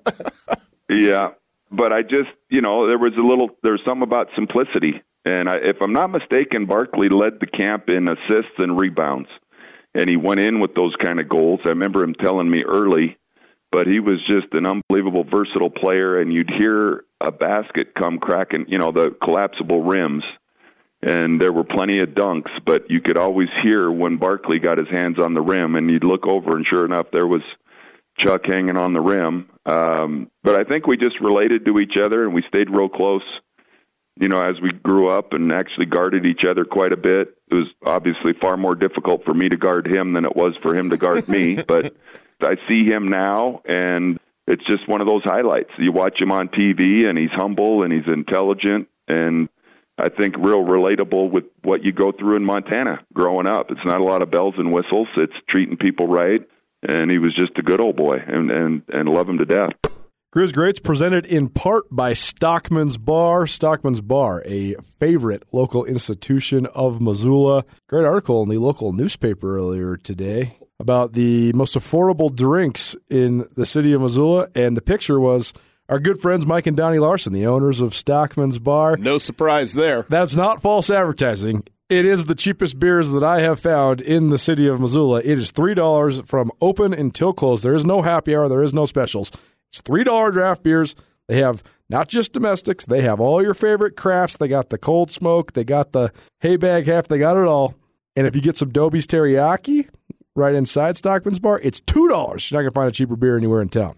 [0.88, 1.28] yeah,
[1.70, 5.56] but I just, you know, there was a little, there's some about simplicity and I,
[5.56, 9.28] if I'm not mistaken, Barkley led the camp in assists and rebounds.
[9.94, 11.60] And he went in with those kind of goals.
[11.64, 13.16] I remember him telling me early,
[13.70, 16.20] but he was just an unbelievable, versatile player.
[16.20, 20.24] And you'd hear a basket come cracking, you know, the collapsible rims.
[21.02, 24.88] And there were plenty of dunks, but you could always hear when Barkley got his
[24.88, 25.74] hands on the rim.
[25.76, 27.42] And you'd look over, and sure enough, there was
[28.18, 29.48] Chuck hanging on the rim.
[29.66, 33.22] Um, but I think we just related to each other, and we stayed real close
[34.16, 37.36] you know, as we grew up and actually guarded each other quite a bit.
[37.50, 40.74] It was obviously far more difficult for me to guard him than it was for
[40.74, 41.58] him to guard me.
[41.68, 41.96] but
[42.40, 45.70] I see him now, and it's just one of those highlights.
[45.78, 49.48] You watch him on TV, and he's humble and he's intelligent, and
[49.98, 53.70] I think real relatable with what you go through in Montana growing up.
[53.70, 55.08] It's not a lot of bells and whistles.
[55.16, 56.40] It's treating people right,
[56.86, 59.93] and he was just a good old boy, and and and love him to death.
[60.34, 63.46] Grizz Greats presented in part by Stockman's Bar.
[63.46, 67.64] Stockman's Bar, a favorite local institution of Missoula.
[67.88, 73.64] Great article in the local newspaper earlier today about the most affordable drinks in the
[73.64, 75.52] city of Missoula, and the picture was
[75.88, 78.96] our good friends Mike and Donnie Larson, the owners of Stockman's Bar.
[78.96, 80.04] No surprise there.
[80.08, 81.62] That's not false advertising.
[81.88, 85.20] It is the cheapest beers that I have found in the city of Missoula.
[85.20, 87.62] It is $3 from open until close.
[87.62, 89.30] There is no happy hour, there is no specials.
[89.74, 90.94] It's $3 draft beers.
[91.26, 94.36] They have not just domestics, they have all your favorite crafts.
[94.36, 97.74] They got the cold smoke, they got the hay bag half, they got it all.
[98.14, 99.88] And if you get some Dobie's teriyaki
[100.36, 102.08] right inside Stockman's Bar, it's $2.
[102.50, 103.96] You're not going to find a cheaper beer anywhere in town.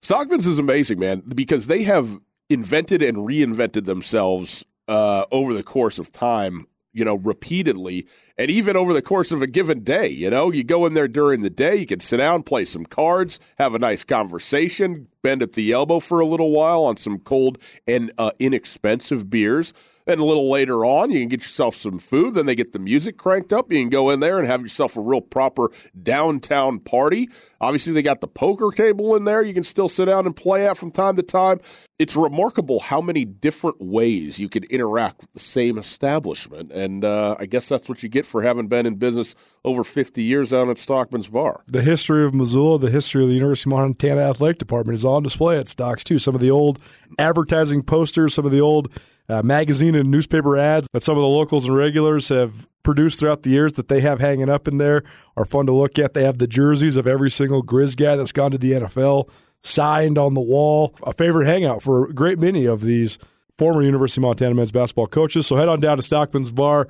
[0.00, 5.98] Stockman's is amazing, man, because they have invented and reinvented themselves uh, over the course
[5.98, 8.06] of time you know, repeatedly,
[8.38, 10.08] and even over the course of a given day.
[10.08, 12.86] You know, you go in there during the day, you can sit down, play some
[12.86, 17.18] cards, have a nice conversation, bend at the elbow for a little while on some
[17.18, 19.74] cold and uh, inexpensive beers.
[20.06, 22.34] Then a little later on, you can get yourself some food.
[22.34, 23.72] Then they get the music cranked up.
[23.72, 27.28] You can go in there and have yourself a real proper downtown party.
[27.60, 29.42] Obviously, they got the poker table in there.
[29.42, 31.60] You can still sit down and play at from time to time.
[31.98, 36.70] It's remarkable how many different ways you can interact with the same establishment.
[36.70, 40.22] And uh, I guess that's what you get for having been in business over 50
[40.22, 41.64] years out at Stockman's Bar.
[41.66, 45.24] The history of Missoula, the history of the University of Montana Athletic Department is on
[45.24, 46.20] display at Stocks, too.
[46.20, 46.78] Some of the old
[47.18, 48.92] advertising posters, some of the old
[49.28, 53.42] uh, magazine and newspaper ads that some of the locals and regulars have produced throughout
[53.42, 55.02] the years that they have hanging up in there
[55.36, 56.14] are fun to look at.
[56.14, 59.28] They have the jerseys of every single Grizz guy that's gone to the NFL
[59.62, 60.94] signed on the wall.
[61.02, 63.18] A favorite hangout for a great many of these
[63.58, 65.46] former University of Montana men's basketball coaches.
[65.46, 66.88] So head on down to Stockman's Bar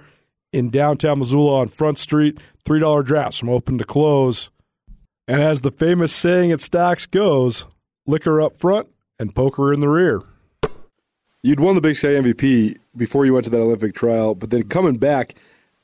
[0.53, 2.39] in downtown Missoula on Front Street.
[2.65, 4.51] $3 drafts from open to close.
[5.29, 7.67] And as the famous saying at Stocks goes,
[8.07, 10.23] liquor up front and poker in the rear.
[11.43, 14.65] You'd won the Big Sky MVP before you went to that Olympic trial, but then
[14.65, 15.35] coming back,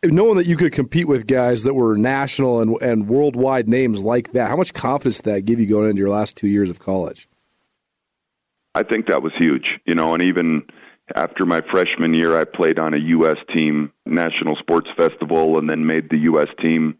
[0.04, 4.32] knowing that you could compete with guys that were national and, and worldwide names like
[4.32, 6.80] that, how much confidence did that give you going into your last two years of
[6.80, 7.28] college?
[8.74, 10.62] I think that was huge, you know, and even
[11.14, 13.36] after my freshman year, I played on a U.S.
[13.52, 16.48] team, National Sports Festival, and then made the U.S.
[16.60, 16.96] team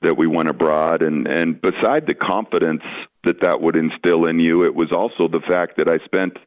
[0.00, 1.02] that we went abroad.
[1.02, 2.82] And, and beside the confidence
[3.24, 6.38] that that would instill in you, it was also the fact that I spent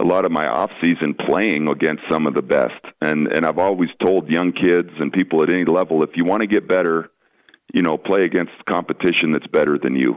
[0.00, 2.80] a lot of my off season playing against some of the best.
[3.00, 6.40] And, and I've always told young kids and people at any level, if you want
[6.40, 7.10] to get better,
[7.72, 10.16] you know, play against competition that's better than you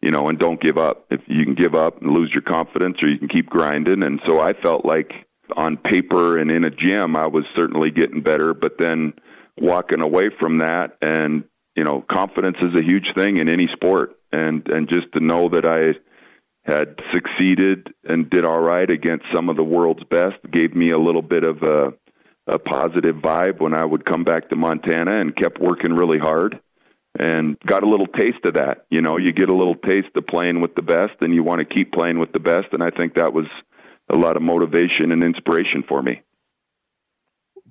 [0.00, 1.06] you know, and don't give up.
[1.10, 4.04] If you can give up and lose your confidence, or you can keep grinding.
[4.04, 5.10] And so I felt like
[5.56, 9.14] on paper and in a gym, I was certainly getting better, but then
[9.56, 14.16] walking away from that and you know, confidence is a huge thing in any sport
[14.32, 15.94] and and just to know that I
[16.68, 20.98] had succeeded and did all right against some of the world's best gave me a
[20.98, 21.94] little bit of a
[22.46, 26.58] a positive vibe when I would come back to Montana and kept working really hard
[27.18, 28.86] and got a little taste of that.
[28.88, 31.58] You know, you get a little taste of playing with the best and you want
[31.58, 33.44] to keep playing with the best and I think that was
[34.10, 36.22] a lot of motivation and inspiration for me.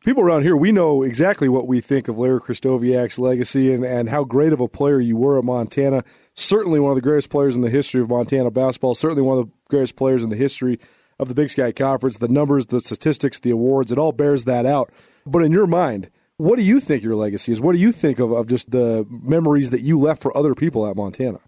[0.03, 4.09] People around here, we know exactly what we think of Larry Krystkowiak's legacy and, and
[4.09, 6.03] how great of a player you were at Montana.
[6.35, 8.95] Certainly one of the greatest players in the history of Montana basketball.
[8.95, 10.79] Certainly one of the greatest players in the history
[11.19, 12.17] of the Big Sky Conference.
[12.17, 14.91] The numbers, the statistics, the awards, it all bears that out.
[15.25, 17.59] But in your mind, what do you think your legacy is?
[17.59, 20.87] What do you think of, of just the memories that you left for other people
[20.87, 21.39] at Montana?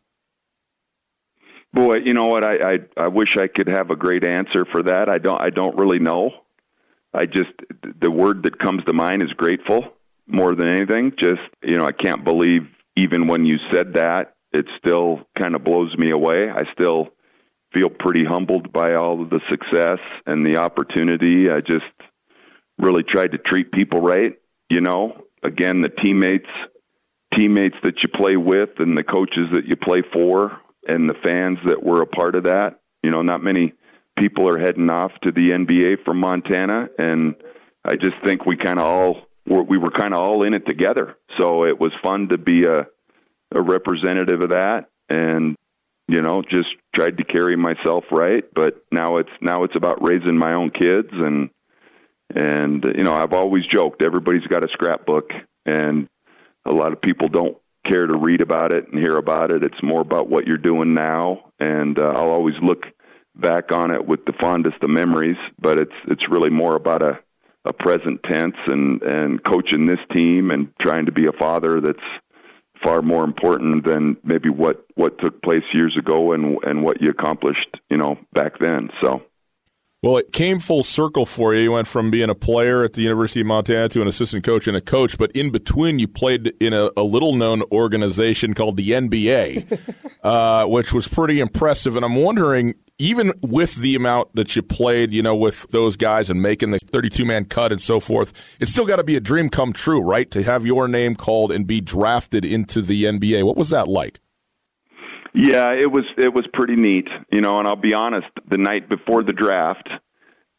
[1.71, 2.43] Boy, you know what?
[2.43, 5.07] I, I I wish I could have a great answer for that.
[5.07, 5.39] I don't.
[5.39, 6.31] I don't really know.
[7.13, 7.51] I just
[8.01, 9.83] the word that comes to mind is grateful
[10.27, 11.13] more than anything.
[11.19, 12.61] Just you know, I can't believe
[12.95, 16.49] even when you said that, it still kind of blows me away.
[16.49, 17.09] I still
[17.73, 21.49] feel pretty humbled by all of the success and the opportunity.
[21.49, 21.85] I just
[22.77, 24.33] really tried to treat people right.
[24.69, 26.49] You know, again, the teammates
[27.35, 31.59] teammates that you play with and the coaches that you play for and the fans
[31.67, 32.79] that were a part of that.
[33.03, 33.73] You know, not many
[34.19, 37.35] people are heading off to the NBA from Montana, and
[37.85, 40.67] I just think we kind of all were, we were kind of all in it
[40.67, 41.15] together.
[41.39, 42.85] So it was fun to be a
[43.51, 45.55] a representative of that, and
[46.07, 48.43] you know, just tried to carry myself right.
[48.53, 51.49] But now it's now it's about raising my own kids, and
[52.35, 55.31] and you know, I've always joked everybody's got a scrapbook,
[55.65, 56.07] and
[56.65, 59.63] a lot of people don't care to read about it and hear about it.
[59.63, 62.83] It's more about what you're doing now, and uh, I'll always look
[63.35, 65.37] back on it with the fondest of memories.
[65.59, 67.19] But it's it's really more about a
[67.65, 71.99] a present tense and and coaching this team and trying to be a father that's
[72.83, 77.09] far more important than maybe what what took place years ago and and what you
[77.09, 79.21] accomplished you know back then so
[80.01, 81.61] well, it came full circle for you.
[81.61, 84.65] You went from being a player at the University of Montana to an assistant coach
[84.65, 88.77] and a coach, but in between, you played in a, a little known organization called
[88.77, 89.79] the NBA,
[90.23, 91.97] uh, which was pretty impressive.
[91.97, 96.29] And I'm wondering, even with the amount that you played, you know, with those guys
[96.29, 98.31] and making the 32 man cut and so forth,
[98.61, 100.31] it's still got to be a dream come true, right?
[100.31, 103.43] To have your name called and be drafted into the NBA.
[103.43, 104.21] What was that like?
[105.33, 107.59] Yeah, it was it was pretty neat, you know.
[107.59, 109.87] And I'll be honest, the night before the draft,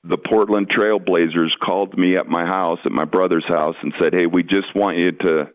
[0.05, 4.27] the Portland Trailblazers called me at my house, at my brother's house, and said, "Hey,
[4.27, 5.49] we just want you to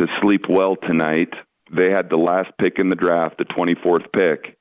[0.00, 1.32] to sleep well tonight."
[1.70, 4.56] They had the last pick in the draft, the 24th pick,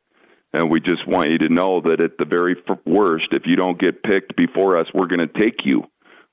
[0.53, 3.79] and we just want you to know that at the very worst, if you don't
[3.79, 5.83] get picked before us, we're going to take you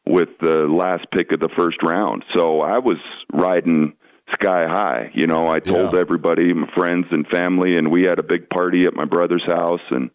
[0.06, 2.24] with the last pick of the first round.
[2.34, 2.98] So I was
[3.32, 3.94] riding
[4.32, 5.10] sky high.
[5.14, 6.00] You know, I told yeah.
[6.00, 9.82] everybody, my friends and family, and we had a big party at my brother's house
[9.90, 10.10] and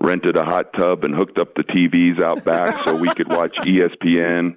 [0.00, 3.54] rented a hot tub and hooked up the TVs out back so we could watch
[3.58, 4.56] ESPN.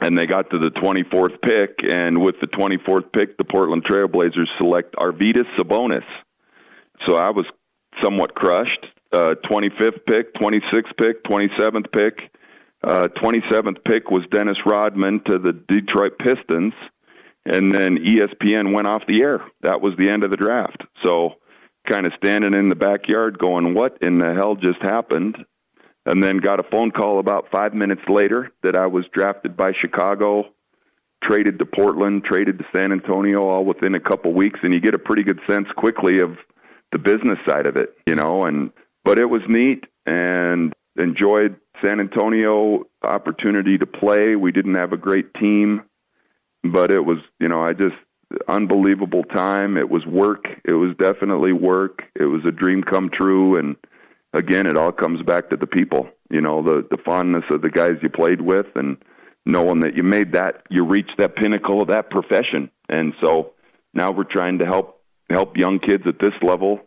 [0.00, 4.46] And they got to the 24th pick, and with the 24th pick, the Portland Trailblazers
[4.56, 6.04] select Arvydas Sabonis.
[7.06, 7.46] So I was
[8.00, 8.86] somewhat crushed.
[9.10, 12.30] Uh, 25th pick, 26th pick, 27th pick.
[12.84, 16.74] Uh, 27th pick was Dennis Rodman to the Detroit Pistons
[17.48, 19.40] and then ESPN went off the air.
[19.62, 20.82] That was the end of the draft.
[21.04, 21.34] So,
[21.88, 25.36] kind of standing in the backyard going, What in the hell just happened?
[26.04, 29.72] And then got a phone call about five minutes later that I was drafted by
[29.78, 30.44] Chicago,
[31.22, 34.60] traded to Portland, traded to San Antonio, all within a couple weeks.
[34.62, 36.36] And you get a pretty good sense quickly of
[36.92, 38.44] the business side of it, you know.
[38.44, 38.70] And
[39.04, 44.34] but it was neat and enjoyed San Antonio opportunity to play.
[44.34, 45.82] We didn't have a great team
[46.64, 47.96] but it was you know I just
[48.46, 49.76] unbelievable time.
[49.76, 50.46] It was work.
[50.64, 52.02] It was definitely work.
[52.14, 53.76] It was a dream come true, and
[54.32, 56.08] again, it all comes back to the people.
[56.30, 58.96] You know, the the fondness of the guys you played with, and
[59.46, 62.70] knowing that you made that, you reached that pinnacle of that profession.
[62.88, 63.52] And so
[63.94, 66.80] now we're trying to help help young kids at this level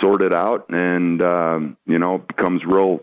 [0.00, 3.00] sort it out, and um, you know, it becomes real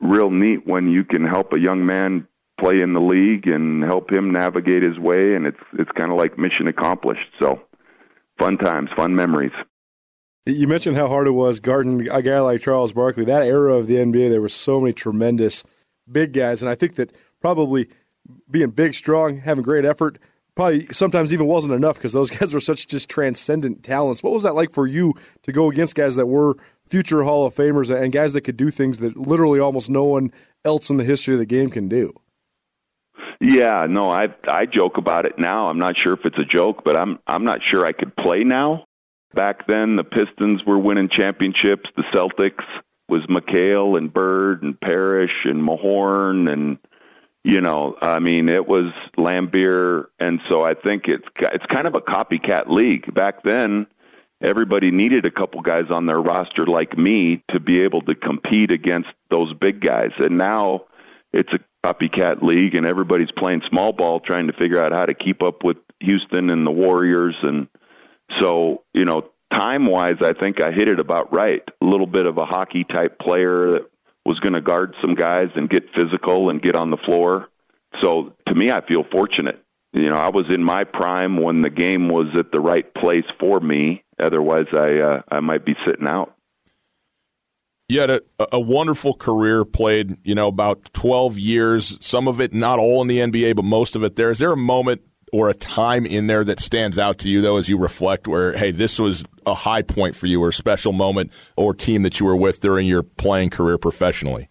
[0.00, 2.26] real neat when you can help a young man
[2.58, 6.18] play in the league and help him navigate his way and it's it's kind of
[6.18, 7.60] like mission accomplished so
[8.38, 9.52] fun times fun memories
[10.48, 13.24] you mentioned how hard it was guarding a guy like Charles Barkley.
[13.24, 15.62] That era of the NBA, there were so many tremendous
[16.10, 17.88] big guys, and I think that probably
[18.50, 20.18] being big, strong, having great effort,
[20.54, 24.22] probably sometimes even wasn't enough because those guys were such just transcendent talents.
[24.22, 26.56] What was that like for you to go against guys that were
[26.86, 30.32] future Hall of Famers and guys that could do things that literally almost no one
[30.64, 32.14] else in the history of the game can do?
[33.40, 35.68] Yeah, no, I I joke about it now.
[35.68, 38.42] I'm not sure if it's a joke, but I'm I'm not sure I could play
[38.44, 38.84] now.
[39.34, 41.88] Back then, the Pistons were winning championships.
[41.96, 42.64] The Celtics
[43.08, 46.78] was McHale and Bird and Parish and Mahorn and
[47.44, 51.94] you know, I mean, it was Laimbeer, and so I think it's it's kind of
[51.94, 53.14] a copycat league.
[53.14, 53.86] Back then,
[54.42, 58.72] everybody needed a couple guys on their roster like me to be able to compete
[58.72, 60.86] against those big guys, and now
[61.32, 65.14] it's a copycat league, and everybody's playing small ball, trying to figure out how to
[65.14, 67.68] keep up with Houston and the Warriors, and
[68.40, 71.62] so you know, time wise, I think I hit it about right.
[71.80, 73.90] A little bit of a hockey type player that
[74.24, 77.48] was going to guard some guys and get physical and get on the floor.
[78.02, 79.62] So to me, I feel fortunate.
[79.92, 83.24] You know, I was in my prime when the game was at the right place
[83.40, 84.04] for me.
[84.20, 86.34] Otherwise, I uh, I might be sitting out.
[87.88, 88.20] You had a,
[88.52, 93.08] a wonderful career, played, you know, about 12 years, some of it not all in
[93.08, 94.30] the NBA, but most of it there.
[94.30, 95.00] Is there a moment
[95.32, 98.56] or a time in there that stands out to you, though, as you reflect, where,
[98.56, 102.20] hey, this was a high point for you or a special moment or team that
[102.20, 104.50] you were with during your playing career professionally?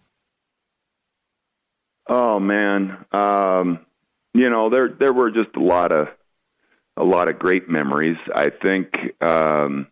[2.08, 3.80] Oh man, um,
[4.32, 6.08] you know there there were just a lot of
[6.96, 8.16] a lot of great memories.
[8.34, 8.88] I think
[9.20, 9.88] um,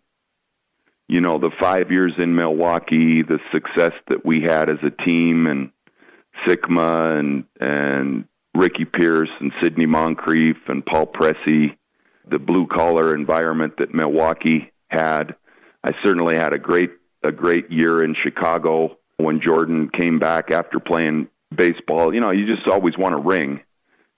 [1.09, 5.47] you know the five years in Milwaukee, the success that we had as a team,
[5.47, 5.71] and
[6.47, 11.77] Sikma and and Ricky Pierce and Sidney Moncrief and Paul Pressey,
[12.29, 15.37] the blue collar environment that Milwaukee had.
[15.85, 16.91] I certainly had a great
[17.23, 22.15] a great year in Chicago when Jordan came back after playing baseball.
[22.15, 23.61] You know, you just always want a ring,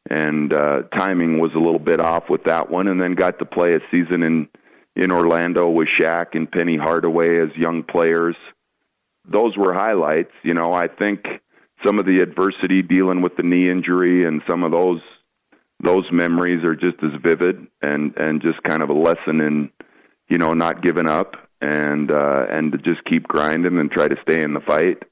[0.09, 2.89] and uh, timing was a little bit off with that one.
[2.89, 4.49] And then got to play a season in
[4.99, 8.37] in Orlando with Shaq and Penny Hardaway as young players.
[9.25, 10.33] Those were highlights.
[10.43, 11.25] You know, I think
[11.87, 15.01] some of the adversity dealing with the knee injury and some of those
[15.81, 19.71] those memories are just as vivid and and just kind of a lesson in
[20.29, 24.17] you know not giving up and uh and to just keep grinding and try to
[24.23, 25.05] stay in the fight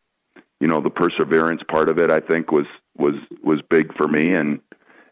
[0.60, 2.66] you know the perseverance part of it i think was
[2.98, 3.14] was
[3.44, 4.58] was big for me and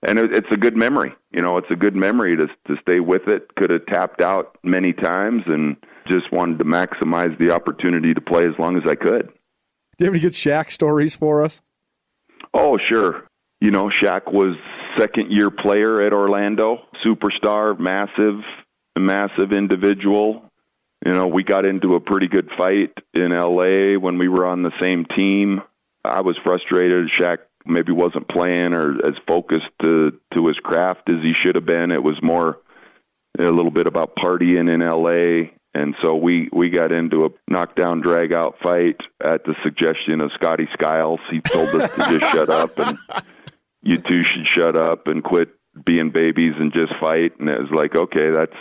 [0.07, 3.01] and it, it's a good memory you know it's a good memory to to stay
[3.01, 5.77] with it could have tapped out many times and
[6.07, 9.33] just wanted to maximize the opportunity to play as long as i could
[9.97, 11.63] do you have any good Shaq stories for us?
[12.53, 13.27] Oh, sure.
[13.61, 14.57] You know, Shaq was
[14.99, 18.41] second year player at Orlando, superstar, massive,
[18.99, 20.51] massive individual.
[21.07, 24.63] You know, we got into a pretty good fight in LA when we were on
[24.63, 25.61] the same team.
[26.05, 27.09] I was frustrated.
[27.21, 31.67] Shaq maybe wasn't playing or as focused to to his craft as he should have
[31.67, 31.93] been.
[31.93, 32.59] It was more
[33.39, 38.01] a little bit about partying in LA and so we we got into a knockdown
[38.01, 41.21] drag out fight at the suggestion of Scotty Skiles.
[41.31, 42.97] He told us to just shut up and
[43.83, 45.49] you two should shut up and quit
[45.85, 47.33] being babies and just fight.
[47.41, 48.57] And it was like, okay, that's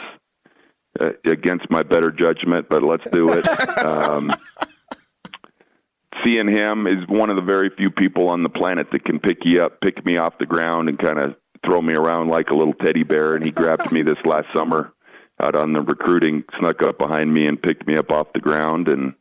[1.00, 3.48] uh, against my better judgment, but let's do it.
[3.84, 4.34] Um,
[6.24, 9.40] seeing him is one of the very few people on the planet that can pick
[9.44, 12.56] you up, pick me off the ground, and kind of throw me around like a
[12.56, 13.36] little teddy bear.
[13.36, 14.94] And he grabbed me this last summer
[15.42, 18.90] out on the recruiting snuck up behind me and picked me up off the ground.
[18.90, 19.14] And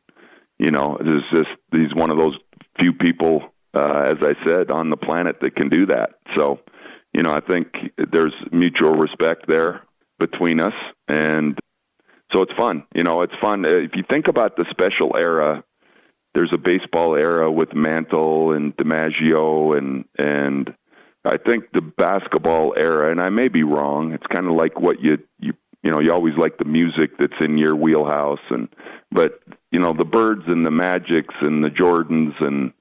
[0.58, 2.36] you know it's just he's one of those
[2.78, 3.42] few people
[3.74, 6.10] uh as i said on the planet that can do that.
[6.36, 6.60] So
[7.12, 7.68] you know i think
[8.12, 9.82] there's mutual respect there
[10.18, 10.74] between us.
[11.08, 11.58] And
[12.32, 13.64] so it's fun you know it's fun.
[13.64, 15.64] If you think about the special era
[16.34, 20.74] there's a baseball era with Mantle and DiMaggio and and
[21.24, 24.12] I think the basketball era, and I may be wrong.
[24.12, 25.52] It's kind of like what you you
[25.82, 28.68] you know you always like the music that's in your wheelhouse and
[29.10, 32.72] but you know the birds and the magics and the jordans and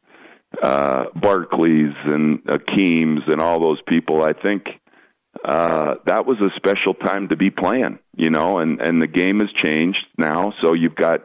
[0.61, 4.67] uh barclays and akeems and all those people i think
[5.43, 9.39] uh, that was a special time to be playing, you know, and, and the game
[9.39, 10.53] has changed now.
[10.61, 11.21] So you've got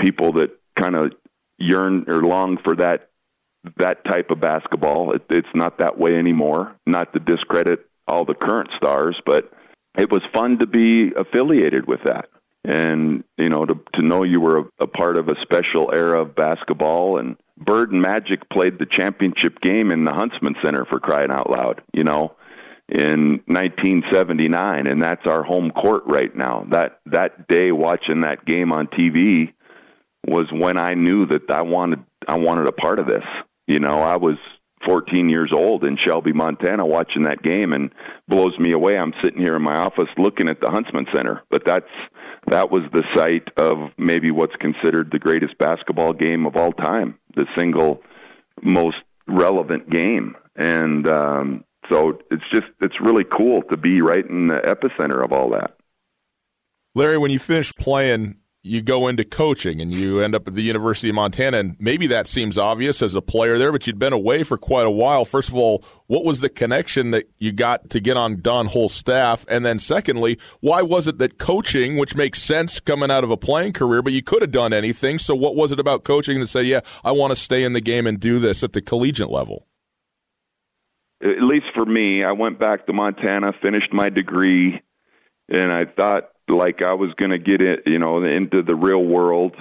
[0.00, 1.12] people that kind of
[1.58, 3.10] yearn or long for that,
[3.78, 5.14] that type of basketball.
[5.14, 6.76] It, it's not that way anymore.
[6.86, 9.52] Not to discredit all the current stars, but
[9.96, 12.28] it was fun to be affiliated with that.
[12.64, 16.22] And, you know, to, to know you were a, a part of a special era
[16.22, 21.00] of basketball and Bird and Magic played the championship game in the Huntsman Center for
[21.00, 22.36] crying out loud, you know
[22.88, 28.72] in 1979 and that's our home court right now that that day watching that game
[28.72, 29.52] on TV
[30.26, 33.24] was when I knew that I wanted I wanted a part of this.
[33.66, 34.36] You know I was
[34.86, 37.90] 14 years old in Shelby Montana watching that game and
[38.28, 38.96] blows me away.
[38.96, 41.90] I'm sitting here in my office looking at the Huntsman Center but that's
[42.46, 47.18] that was the site of maybe what's considered the greatest basketball game of all time
[47.36, 48.02] the single
[48.62, 48.96] most
[49.26, 50.34] relevant game.
[50.56, 55.32] And um so it's just it's really cool to be right in the epicenter of
[55.32, 55.76] all that.
[56.94, 60.62] Larry, when you finish playing, you go into coaching and you end up at the
[60.62, 61.58] University of Montana.
[61.58, 64.86] And maybe that seems obvious as a player there, but you'd been away for quite
[64.86, 65.24] a while.
[65.24, 68.98] First of all, what was the connection that you got to get on Don Holst's
[68.98, 69.44] staff?
[69.48, 73.36] And then secondly, why was it that coaching, which makes sense coming out of a
[73.36, 75.18] playing career, but you could have done anything.
[75.18, 77.80] So what was it about coaching that said, yeah, I want to stay in the
[77.80, 79.68] game and do this at the collegiate level?
[81.22, 84.80] at least for me, I went back to Montana, finished my degree,
[85.48, 89.04] and I thought like I was going to get it, you know, into the real
[89.04, 89.54] world.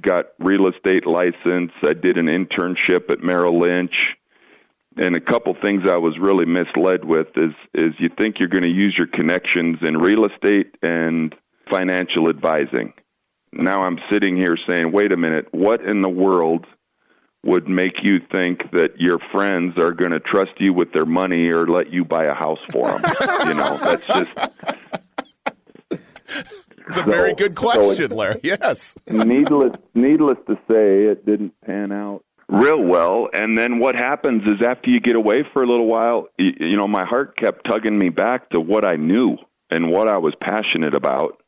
[0.00, 1.72] Got real estate license.
[1.82, 3.94] I did an internship at Merrill Lynch,
[4.96, 8.62] and a couple things I was really misled with is is you think you're going
[8.62, 11.34] to use your connections in real estate and
[11.70, 12.94] financial advising.
[13.52, 16.66] Now I'm sitting here saying, wait a minute, what in the world
[17.44, 21.48] would make you think that your friends are going to trust you with their money
[21.48, 23.02] or let you buy a house for them.
[23.46, 24.30] you know, that's just.
[26.88, 28.40] It's a very good question, so Larry.
[28.42, 28.96] Yes.
[29.08, 33.28] needless, needless to say, it didn't pan out real well.
[33.32, 36.76] And then what happens is after you get away for a little while, you, you
[36.76, 39.36] know, my heart kept tugging me back to what I knew
[39.70, 41.42] and what I was passionate about.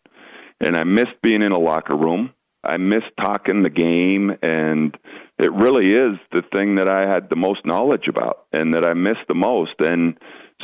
[0.60, 2.32] And I missed being in a locker room.
[2.62, 4.96] I miss talking the game, and
[5.38, 8.94] it really is the thing that I had the most knowledge about and that I
[8.94, 9.74] miss the most.
[9.80, 10.16] And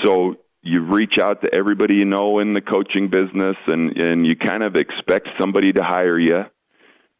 [0.02, 4.36] so you reach out to everybody you know in the coaching business, and and you
[4.36, 6.44] kind of expect somebody to hire you,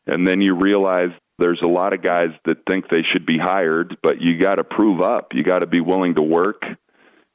[0.06, 3.96] and then you realize there's a lot of guys that think they should be hired,
[4.02, 5.28] but you got to prove up.
[5.32, 6.62] You got to be willing to work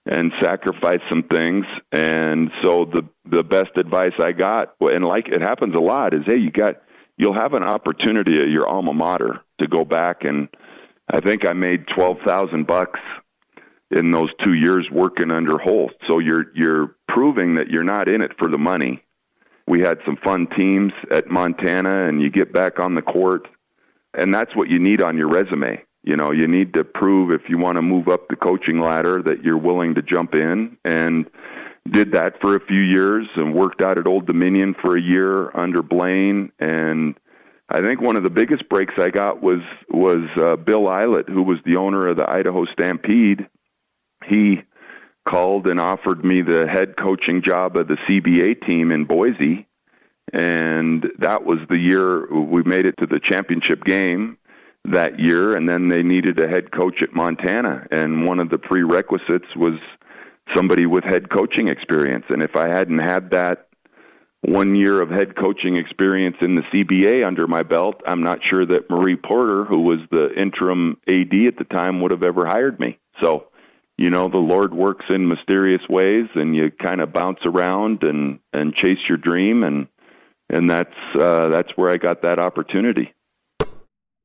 [0.06, 1.66] and sacrifice some things.
[1.92, 6.22] And so the the best advice I got, and like it happens a lot, is
[6.26, 6.76] hey, you got
[7.18, 10.50] you'll have an opportunity at your alma mater to go back and
[11.12, 13.00] I think I made twelve thousand bucks
[13.92, 15.96] in those two years working under Holst.
[16.08, 19.04] So you're you're proving that you're not in it for the money.
[19.68, 23.48] We had some fun teams at Montana and you get back on the court
[24.14, 25.84] and that's what you need on your resume.
[26.04, 29.24] You know, you need to prove if you want to move up the coaching ladder
[29.24, 31.26] that you're willing to jump in and
[31.92, 35.56] did that for a few years and worked out at Old Dominion for a year
[35.58, 37.16] under Blaine and
[37.70, 41.42] I think one of the biggest breaks I got was was uh, Bill Ilett, who
[41.42, 43.48] was the owner of the Idaho Stampede.
[44.28, 44.62] He
[45.28, 49.68] called and offered me the head coaching job of the CBA team in Boise,
[50.34, 54.38] and that was the year we made it to the championship game
[54.86, 55.56] that year.
[55.56, 59.80] And then they needed a head coach at Montana, and one of the prerequisites was
[60.56, 62.26] somebody with head coaching experience.
[62.30, 63.68] And if I hadn't had that
[64.42, 68.66] one year of head coaching experience in the CBA under my belt, I'm not sure
[68.66, 72.80] that Marie Porter, who was the interim AD at the time, would have ever hired
[72.80, 73.00] me.
[73.22, 73.48] So,
[73.98, 78.40] you know, the Lord works in mysterious ways, and you kind of bounce around and
[78.54, 79.88] and chase your dream, and
[80.50, 83.14] and that's uh, that's where I got that opportunity.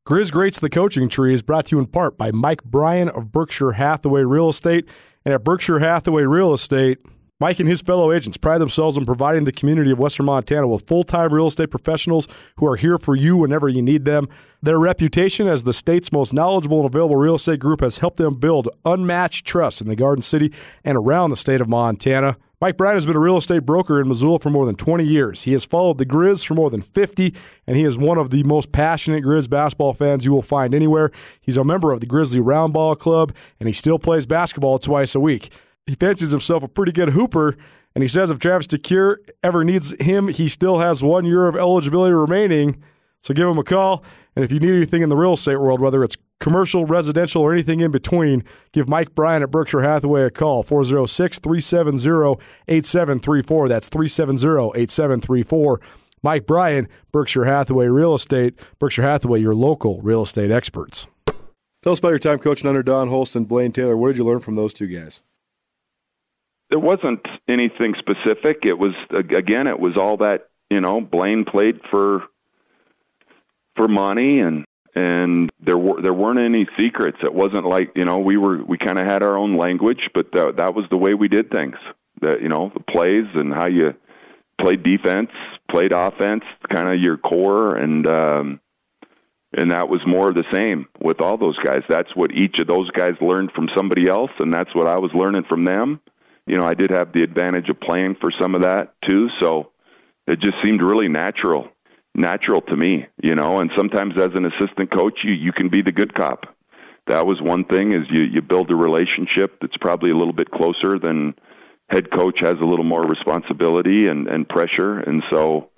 [0.09, 3.31] Grizz Greats the Coaching Tree is brought to you in part by Mike Bryan of
[3.31, 4.89] Berkshire Hathaway Real Estate.
[5.25, 6.99] And at Berkshire Hathaway Real Estate,
[7.41, 10.87] Mike and his fellow agents pride themselves on providing the community of Western Montana with
[10.87, 14.29] full time real estate professionals who are here for you whenever you need them.
[14.63, 18.35] Their reputation as the state's most knowledgeable and available real estate group has helped them
[18.35, 20.53] build unmatched trust in the Garden City
[20.85, 22.37] and around the state of Montana.
[22.61, 25.45] Mike Bryan has been a real estate broker in Missoula for more than 20 years.
[25.45, 27.35] He has followed the Grizz for more than 50,
[27.67, 31.11] and he is one of the most passionate Grizz basketball fans you will find anywhere.
[31.41, 35.21] He's a member of the Grizzly Roundball Club, and he still plays basketball twice a
[35.21, 35.51] week
[35.91, 37.57] he fancies himself a pretty good hooper.
[37.97, 41.57] And he says if Travis DeCuire ever needs him, he still has one year of
[41.57, 42.81] eligibility remaining.
[43.23, 44.05] So give him a call.
[44.37, 47.53] And if you need anything in the real estate world, whether it's commercial, residential, or
[47.53, 53.69] anything in between, give Mike Bryan at Berkshire Hathaway a call, 406 370 8734.
[53.69, 55.81] That's 370 8734.
[56.23, 58.55] Mike Bryan, Berkshire Hathaway Real Estate.
[58.79, 61.09] Berkshire Hathaway, your local real estate experts.
[61.83, 63.97] Tell us about your time coaching under Don Holst and Blaine Taylor.
[63.97, 65.23] What did you learn from those two guys?
[66.71, 68.59] There wasn't anything specific.
[68.65, 71.01] It was again, it was all that you know.
[71.01, 72.23] Blaine played for
[73.77, 74.65] for Monty, and
[74.95, 77.19] and there were there weren't any secrets.
[77.23, 80.33] It wasn't like you know we were we kind of had our own language, but
[80.33, 81.77] that, that was the way we did things.
[82.23, 83.95] That you know the plays and how you
[84.61, 85.31] played defense,
[85.71, 88.61] played offense, kind of your core, and um,
[89.53, 91.83] and that was more of the same with all those guys.
[91.89, 95.11] That's what each of those guys learned from somebody else, and that's what I was
[95.15, 96.01] learning from them.
[96.51, 99.71] You know, I did have the advantage of playing for some of that too, so
[100.27, 101.69] it just seemed really natural,
[102.17, 103.07] natural to me.
[103.23, 106.47] You know, and sometimes as an assistant coach, you you can be the good cop.
[107.07, 110.51] That was one thing is you you build a relationship that's probably a little bit
[110.51, 111.35] closer than
[111.89, 115.71] head coach has a little more responsibility and, and pressure, and so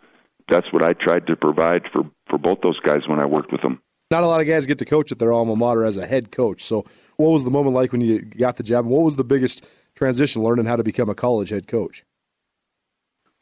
[0.48, 3.60] that's what I tried to provide for for both those guys when I worked with
[3.60, 3.82] them.
[4.10, 6.32] Not a lot of guys get to coach at their alma mater as a head
[6.32, 6.62] coach.
[6.62, 8.86] So, what was the moment like when you got the job?
[8.86, 12.04] what was the biggest transition learning how to become a college head coach?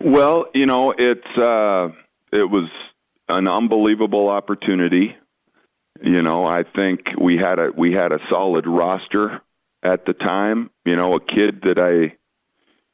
[0.02, 1.90] Well, you know, it's uh,
[2.32, 2.68] it was
[3.28, 5.16] an unbelievable opportunity.
[6.02, 9.42] You know, I think we had a we had a solid roster
[9.82, 10.70] at the time.
[10.84, 12.16] You know, a kid that I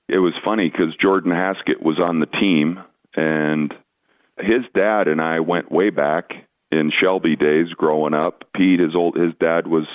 [0.08, 2.80] it was funny because Jordan Hasquet was on the team,
[3.14, 3.72] and
[4.38, 6.32] his dad and I went way back
[6.70, 8.44] in Shelby days growing up.
[8.54, 9.86] Pete, his old his dad was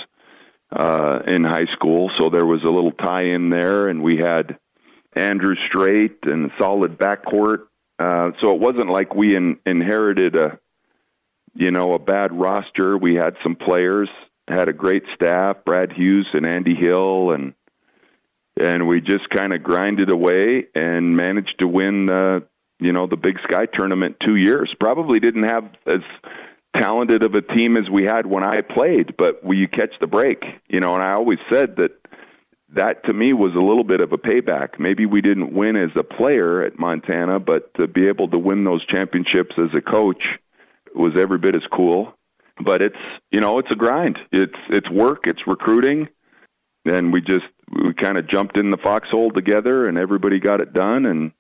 [0.72, 4.58] uh, in high school, so there was a little tie in there, and we had
[5.14, 7.64] Andrew Strait and solid backcourt.
[8.00, 10.60] Uh, so it wasn't like we in, inherited a
[11.54, 12.98] you know a bad roster.
[12.98, 14.10] We had some players,
[14.48, 17.54] had a great staff, Brad Huse and Andy Hill, and
[18.60, 22.44] and we just kind of grinded away and managed to win the
[22.80, 24.74] you know the Big Sky tournament two years.
[24.80, 26.02] Probably didn't have as
[26.78, 30.44] talented of a team as we had when I played, but we catch the break,
[30.70, 30.94] you know.
[30.94, 31.92] And I always said that
[32.74, 34.80] that to me was a little bit of a payback.
[34.80, 38.64] Maybe we didn't win as a player at Montana, but to be able to win
[38.64, 40.24] those championships as a coach
[40.96, 42.14] was every bit as cool.
[42.64, 42.96] But it's
[43.32, 44.18] you know it's a grind.
[44.32, 45.26] It's it's work.
[45.26, 46.08] It's recruiting,
[46.86, 50.74] and we just we kind of jumped in the foxhole together, and everybody got it
[50.74, 51.32] done, and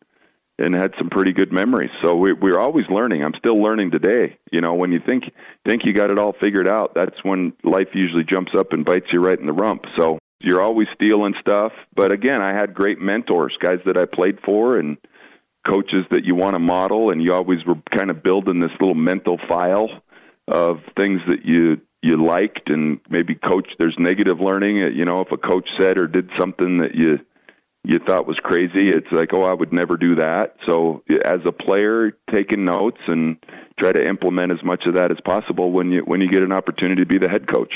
[0.61, 1.89] and had some pretty good memories.
[2.03, 3.23] So we, we're always learning.
[3.23, 4.37] I'm still learning today.
[4.51, 5.25] You know, when you think
[5.65, 9.07] think you got it all figured out, that's when life usually jumps up and bites
[9.11, 9.83] you right in the rump.
[9.97, 11.71] So you're always stealing stuff.
[11.95, 14.97] But again, I had great mentors, guys that I played for, and
[15.67, 18.95] coaches that you want to model, and you always were kind of building this little
[18.95, 19.89] mental file
[20.47, 25.31] of things that you you liked and maybe coach there's negative learning you know if
[25.31, 27.19] a coach said or did something that you
[27.83, 31.51] you thought was crazy it's like oh i would never do that so as a
[31.51, 33.37] player taking notes and
[33.79, 36.51] try to implement as much of that as possible when you when you get an
[36.51, 37.73] opportunity to be the head coach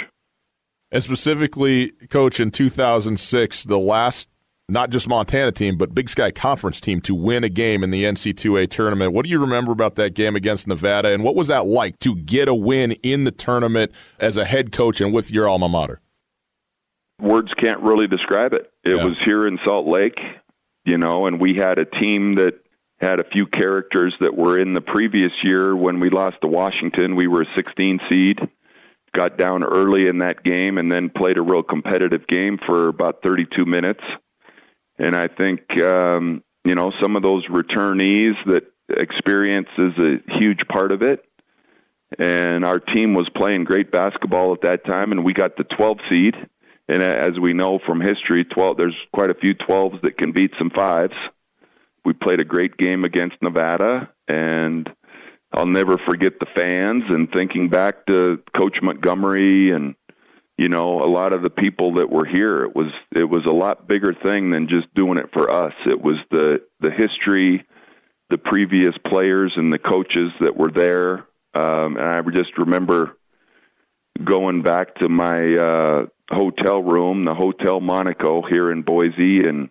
[0.91, 4.30] and specifically coach in 2006 the last
[4.68, 8.03] not just Montana team, but Big Sky Conference team to win a game in the
[8.03, 9.14] NC2A tournament.
[9.14, 12.16] What do you remember about that game against Nevada, and what was that like to
[12.16, 16.01] get a win in the tournament as a head coach and with your alma mater?
[17.20, 18.72] Words can't really describe it.
[18.84, 19.03] It yeah.
[19.03, 20.20] was here in Salt Lake,
[20.84, 22.55] you know, and we had a team that
[22.99, 27.16] had a few characters that were in the previous year when we lost to Washington.
[27.16, 28.39] We were a 16 seed,
[29.13, 33.22] got down early in that game, and then played a real competitive game for about
[33.24, 34.03] 32 minutes
[34.97, 40.61] and I think um, you know some of those returnees that experience is a huge
[40.72, 41.24] part of it.
[42.20, 45.97] And our team was playing great basketball at that time, and we got the 12
[46.09, 46.36] seed.
[46.88, 50.52] And as we know from history, 12 there's quite a few 12s that can beat
[50.58, 51.16] some fives.
[52.04, 54.88] We played a great game against Nevada, and
[55.52, 57.04] I'll never forget the fans.
[57.10, 59.96] And thinking back to Coach Montgomery and
[60.58, 63.52] you know a lot of the people that were here it was it was a
[63.52, 67.66] lot bigger thing than just doing it for us it was the the history
[68.30, 71.26] the previous players and the coaches that were there
[71.56, 73.18] um and i just remember
[74.24, 79.70] going back to my uh hotel room the hotel monaco here in boise and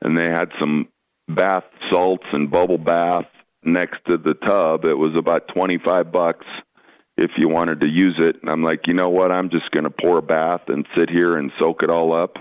[0.00, 0.88] and they had some
[1.28, 3.26] bath salts and bubble bath
[3.62, 6.46] next to the tub it was about 25 bucks
[7.18, 8.36] if you wanted to use it.
[8.40, 9.32] And I'm like, you know what?
[9.32, 12.36] I'm just going to pour a bath and sit here and soak it all up.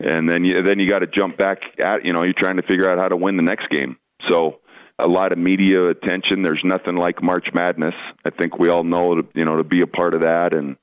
[0.00, 2.62] And then you then you got to jump back at you know you're trying to
[2.62, 3.96] figure out how to win the next game.
[4.28, 4.60] So
[4.98, 6.42] a lot of media attention.
[6.42, 7.94] There's nothing like March Madness.
[8.24, 10.76] I think we all know, you know, to be a part of that, and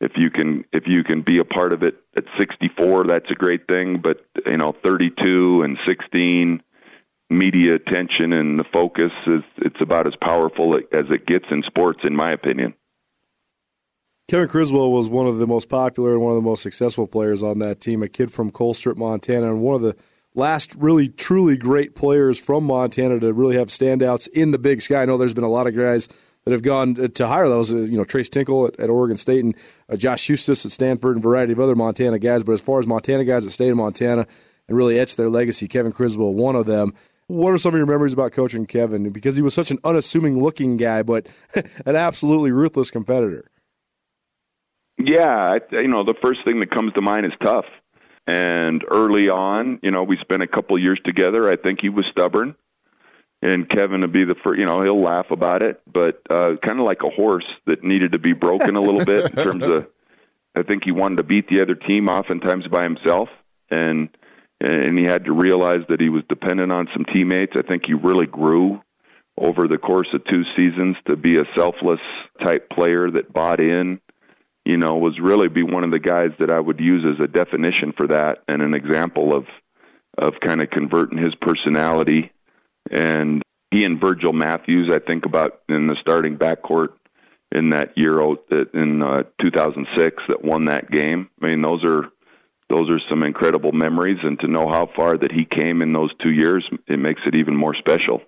[0.00, 3.34] if you can, if you can be a part of it at 64, that's a
[3.34, 4.00] great thing.
[4.02, 6.62] But you know, 32 and 16,
[7.30, 12.00] media attention and the focus is it's about as powerful as it gets in sports,
[12.04, 12.74] in my opinion.
[14.28, 17.42] Kevin Criswell was one of the most popular and one of the most successful players
[17.42, 18.02] on that team.
[18.02, 19.96] A kid from Colstrip, Montana, and one of the
[20.34, 25.02] last really truly great players from Montana to really have standouts in the Big Sky.
[25.02, 26.08] I know there's been a lot of guys
[26.44, 27.72] that have gone to higher levels.
[27.72, 29.54] Uh, you know, Tres Tinkle at, at Oregon State and
[29.88, 32.42] uh, Josh Huestis at Stanford, and a variety of other Montana guys.
[32.44, 34.26] But as far as Montana guys that stayed in Montana
[34.68, 36.94] and really etched their legacy, Kevin Criswell, one of them.
[37.26, 39.08] What are some of your memories about coaching Kevin?
[39.08, 43.44] Because he was such an unassuming looking guy, but an absolutely ruthless competitor.
[44.98, 47.64] Yeah, you know, the first thing that comes to mind is tough.
[48.26, 51.50] And early on, you know, we spent a couple years together.
[51.50, 52.54] I think he was stubborn,
[53.42, 54.58] and Kevin would be the first.
[54.58, 58.12] You know, he'll laugh about it, but uh, kind of like a horse that needed
[58.12, 59.86] to be broken a little bit in terms of.
[60.56, 63.28] I think he wanted to beat the other team oftentimes by himself,
[63.70, 64.08] and
[64.60, 67.52] and he had to realize that he was dependent on some teammates.
[67.56, 68.80] I think he really grew
[69.36, 72.00] over the course of two seasons to be a selfless
[72.42, 74.00] type player that bought in
[74.64, 77.28] you know, was really be one of the guys that I would use as a
[77.28, 79.46] definition for that and an example of
[80.16, 82.30] of kind of converting his personality.
[82.90, 86.90] And he and Virgil Matthews, I think about in the starting backcourt
[87.50, 88.44] in that year out
[88.74, 91.28] in uh, 2006 that won that game.
[91.42, 92.10] I mean, those are
[92.70, 96.10] those are some incredible memories, and to know how far that he came in those
[96.22, 98.22] two years, it makes it even more special.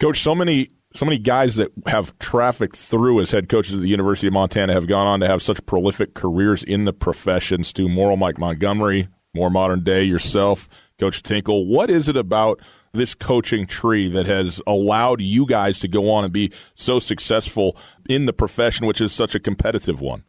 [0.00, 3.88] Coach, so many so many guys that have trafficked through as head coaches at the
[3.88, 7.62] University of Montana have gone on to have such prolific careers in the profession.
[7.62, 10.68] Stu Morrill, Mike Montgomery, more modern day yourself,
[10.98, 11.66] Coach Tinkle.
[11.66, 12.60] What is it about
[12.92, 17.76] this coaching tree that has allowed you guys to go on and be so successful
[18.08, 20.24] in the profession, which is such a competitive one?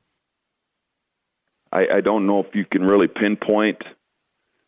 [1.72, 3.82] I, I don't know if you can really pinpoint,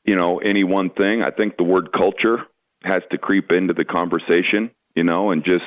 [0.06, 1.22] you know, any one thing.
[1.22, 2.48] I think the word culture
[2.84, 5.64] has to creep into the conversation you know, and just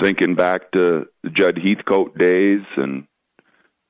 [0.00, 3.06] thinking back to Judd Heathcote days and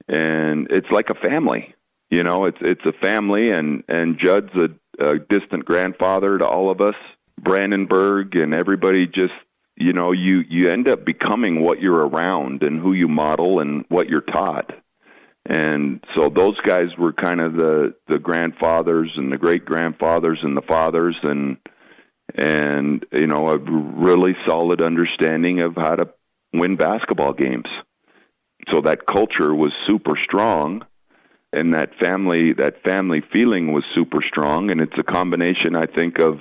[0.08, 1.74] and it's like a family.
[2.10, 4.68] You know, it's it's a family and and Judd's a,
[5.04, 6.96] a distant grandfather to all of us.
[7.40, 9.32] Brandenburg and everybody just
[9.76, 13.84] you know, you you end up becoming what you're around and who you model and
[13.88, 14.70] what you're taught.
[15.46, 20.56] And so those guys were kind of the the grandfathers and the great grandfathers and
[20.56, 21.56] the fathers and
[22.34, 26.08] and you know a really solid understanding of how to
[26.52, 27.68] win basketball games.
[28.70, 30.84] So that culture was super strong
[31.52, 36.18] and that family that family feeling was super strong and it's a combination I think
[36.18, 36.40] of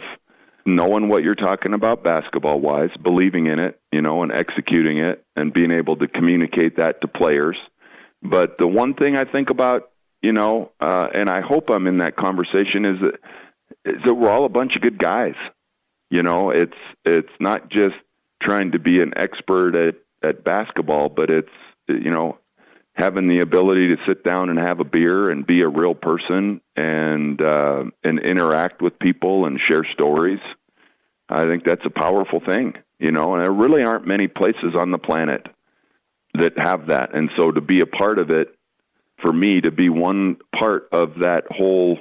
[0.66, 5.26] knowing what you're talking about basketball wise, believing in it, you know, and executing it
[5.36, 7.58] and being able to communicate that to players.
[8.22, 9.90] But the one thing I think about,
[10.22, 13.16] you know, uh, and I hope I'm in that conversation is that
[13.86, 15.34] is that we're all a bunch of good guys.
[16.12, 17.96] You know, it's it's not just
[18.44, 21.50] trying to be an expert at at basketball, but it's
[21.88, 22.38] you know
[22.96, 26.60] having the ability to sit down and have a beer and be a real person
[26.76, 30.42] and uh, and interact with people and share stories.
[31.30, 34.92] I think that's a powerful thing, you know, and there really aren't many places on
[34.92, 35.48] the planet
[36.34, 37.16] that have that.
[37.16, 38.54] And so to be a part of it,
[39.22, 42.00] for me, to be one part of that whole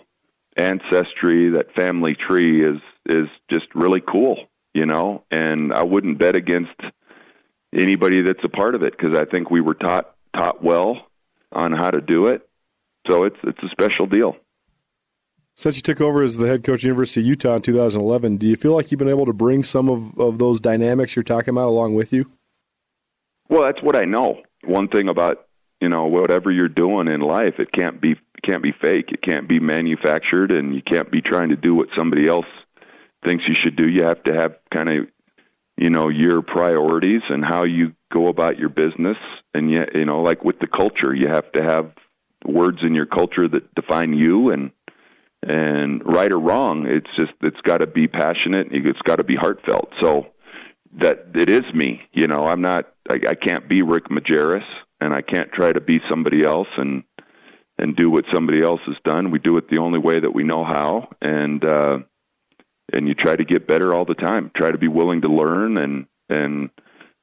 [0.57, 4.36] ancestry, that family tree is is just really cool,
[4.74, 5.24] you know.
[5.30, 6.78] And I wouldn't bet against
[7.74, 11.07] anybody that's a part of it because I think we were taught taught well
[11.53, 12.48] on how to do it.
[13.09, 14.36] So it's it's a special deal.
[15.57, 18.46] Since you took over as the head coach of University of Utah in 2011, do
[18.46, 21.53] you feel like you've been able to bring some of, of those dynamics you're talking
[21.53, 22.30] about along with you?
[23.51, 24.40] Well, that's what I know.
[24.64, 25.48] One thing about
[25.80, 29.10] you know whatever you're doing in life, it can't be can't be fake.
[29.12, 32.46] It can't be manufactured, and you can't be trying to do what somebody else
[33.24, 33.88] thinks you should do.
[33.88, 35.06] You have to have kind of
[35.76, 39.16] you know your priorities and how you go about your business,
[39.54, 41.92] and yet you know like with the culture, you have to have
[42.44, 44.70] words in your culture that define you and
[45.42, 49.36] and right or wrong it's just it's got to be passionate it's got to be
[49.36, 50.26] heartfelt so
[51.00, 54.64] that it is me you know i'm not i, I can't be rick majerus
[55.01, 57.03] and i can't try to be somebody else and
[57.78, 60.44] and do what somebody else has done we do it the only way that we
[60.44, 61.98] know how and uh
[62.92, 64.51] and you try to get better all the time.
[64.57, 66.70] Try to be willing to learn and and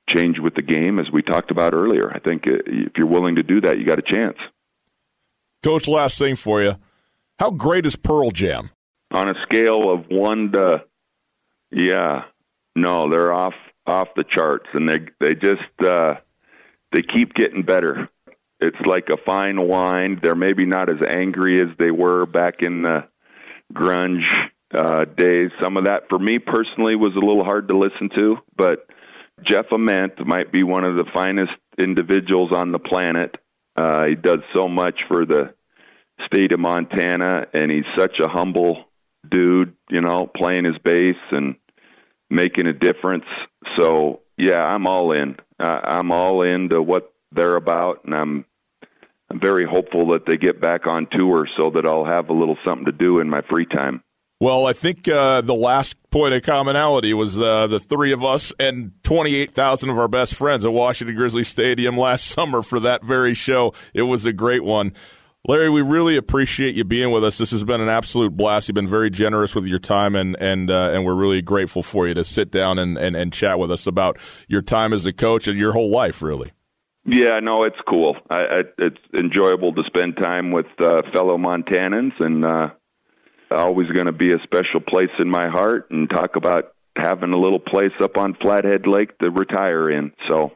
[0.09, 2.11] change with the game, as we talked about earlier.
[2.13, 4.37] I think uh, if you're willing to do that, you got a chance.
[5.63, 6.75] Coach, last thing for you:
[7.39, 8.71] How great is Pearl Jam?
[9.11, 10.83] On a scale of one to,
[11.71, 12.23] yeah,
[12.75, 13.53] No, they're off
[13.85, 16.15] off the charts, and they they just uh,
[16.91, 18.09] they keep getting better.
[18.59, 20.19] It's like a fine wine.
[20.21, 23.07] They're maybe not as angry as they were back in the
[23.73, 24.25] grunge
[24.73, 25.51] uh, days.
[25.61, 28.37] Some of that, for me personally, was a little hard to listen to.
[28.55, 28.87] But
[29.47, 33.35] Jeff Ament might be one of the finest individuals on the planet.
[33.75, 35.53] Uh, he does so much for the
[36.25, 38.85] state of Montana, and he's such a humble
[39.29, 39.75] dude.
[39.89, 41.55] You know, playing his bass and
[42.29, 43.25] making a difference.
[43.77, 45.37] So yeah, I'm all in.
[45.59, 48.45] Uh, I'm all into what they're about, and I'm
[49.29, 52.57] I'm very hopeful that they get back on tour so that I'll have a little
[52.65, 54.03] something to do in my free time.
[54.39, 58.53] Well, I think uh, the last point of commonality was uh, the three of us
[58.59, 63.33] and 28,000 of our best friends at Washington Grizzly Stadium last summer for that very
[63.33, 63.73] show.
[63.95, 64.93] It was a great one.
[65.47, 67.37] Larry, we really appreciate you being with us.
[67.37, 68.67] This has been an absolute blast.
[68.67, 72.05] You've been very generous with your time, and and uh, and we're really grateful for
[72.05, 74.17] you to sit down and, and, and chat with us about
[74.49, 76.51] your time as a coach and your whole life, really.
[77.05, 78.17] Yeah, no, it's cool.
[78.29, 82.69] I, I, it's enjoyable to spend time with uh, fellow Montanans, and uh,
[83.49, 85.89] always going to be a special place in my heart.
[85.91, 90.11] And talk about having a little place up on Flathead Lake to retire in.
[90.27, 90.51] So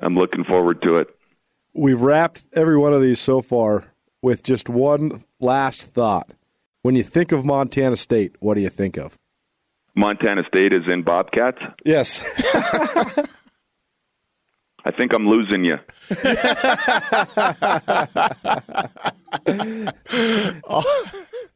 [0.00, 1.08] I'm looking forward to it.
[1.74, 3.87] We've wrapped every one of these so far
[4.22, 6.32] with just one last thought.
[6.82, 9.18] When you think of Montana State, what do you think of?
[9.94, 11.58] Montana State is in Bobcats?
[11.84, 12.24] Yes.
[14.84, 15.78] I think I'm losing you.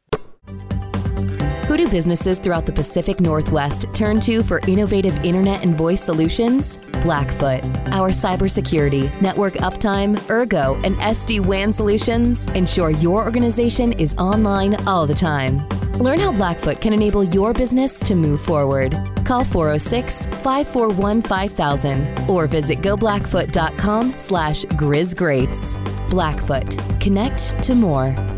[1.73, 6.77] Who do businesses throughout the Pacific Northwest turn to for innovative internet and voice solutions?
[7.01, 7.65] Blackfoot.
[7.87, 15.07] Our cybersecurity, network uptime, Ergo, and SD WAN solutions ensure your organization is online all
[15.07, 15.67] the time.
[15.93, 18.95] Learn how Blackfoot can enable your business to move forward.
[19.25, 25.73] Call 406 541 5000 or visit goblackfoot.com slash grizzgreats.
[26.07, 26.77] Blackfoot.
[27.01, 28.32] Connect to more.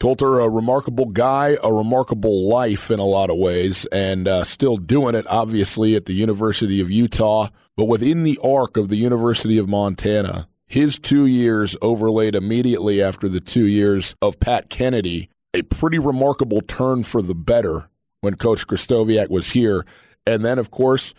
[0.00, 4.78] Colter, a remarkable guy, a remarkable life in a lot of ways, and uh, still
[4.78, 7.50] doing it, obviously, at the University of Utah.
[7.76, 13.28] But within the arc of the University of Montana, his two years overlaid immediately after
[13.28, 17.90] the two years of Pat Kennedy, a pretty remarkable turn for the better
[18.22, 19.84] when Coach Krystkowiak was here.
[20.26, 21.12] And then, of course,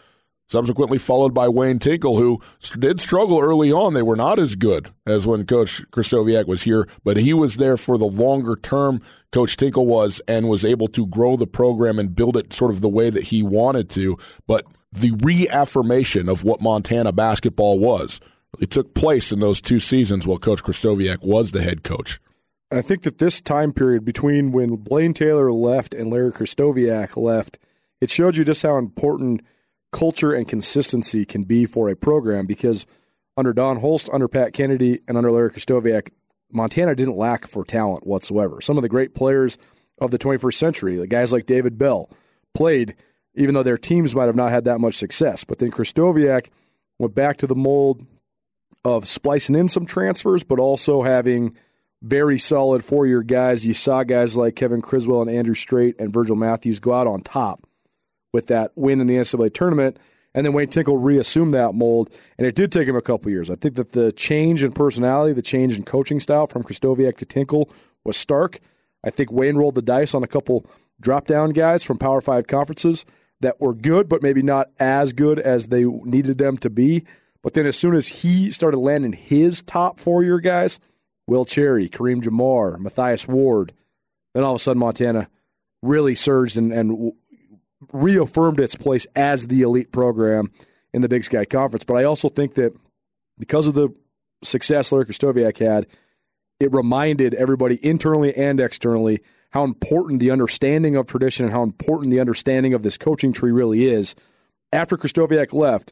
[0.52, 2.42] subsequently followed by Wayne Tinkle, who
[2.78, 3.94] did struggle early on.
[3.94, 7.78] They were not as good as when Coach Krystkowiak was here, but he was there
[7.78, 9.02] for the longer term.
[9.32, 12.82] Coach Tinkle was and was able to grow the program and build it sort of
[12.82, 14.18] the way that he wanted to.
[14.46, 18.20] But the reaffirmation of what Montana basketball was
[18.60, 22.20] it took place in those two seasons while Coach Krystkowiak was the head coach.
[22.70, 27.58] I think that this time period between when Blaine Taylor left and Larry Krystkowiak left,
[28.02, 29.44] it showed you just how important–
[29.92, 32.86] culture and consistency can be for a program because
[33.38, 36.10] under Don Holst, under Pat Kennedy, and under Larry Krystkowiak,
[36.52, 38.62] Montana didn't lack for talent whatsoever.
[38.62, 39.58] Some of the great players
[40.00, 42.10] of the 21st century, the guys like David Bell,
[42.54, 42.96] played
[43.34, 45.44] even though their teams might have not had that much success.
[45.44, 46.50] But then Krystkowiak
[47.00, 48.06] went back to the mold
[48.84, 51.56] of splicing in some transfers, but also having
[52.02, 53.66] very solid four year guys.
[53.66, 57.22] You saw guys like Kevin Criswell and Andrew Strait and Virgil Matthews go out on
[57.22, 57.66] top
[58.34, 59.98] with that win in the NCAA tournament.
[60.34, 63.50] And then Wayne Tinkle reassumed that mold, and it did take him a couple years.
[63.50, 67.26] I think that the change in personality, the change in coaching style from Krystkowiak to
[67.26, 67.70] Tinkle
[68.06, 68.60] was stark.
[69.04, 70.66] I think Wayne rolled the dice on a couple
[71.02, 73.06] drop down guys from Power Five conferences
[73.42, 77.04] that were good, but maybe not as good as they needed them to be.
[77.44, 80.80] But then as soon as he started landing his top four year guys,
[81.28, 83.74] Will Cherry, Kareem Jamar, Mathias Ward,
[84.34, 85.28] then all of a sudden Montana
[85.82, 87.14] really surged and, and
[87.92, 90.52] reaffirmed its place as the elite program
[90.94, 91.84] in the Big Sky Conference.
[91.84, 92.74] But I also think that
[93.40, 93.90] because of the
[94.44, 95.88] success Larry Krystkowiak had,
[96.60, 102.12] it reminded everybody internally and externally how important the understanding of tradition and how important
[102.12, 104.16] the understanding of this coaching tree really is.
[104.72, 105.92] After Krystkowiak left,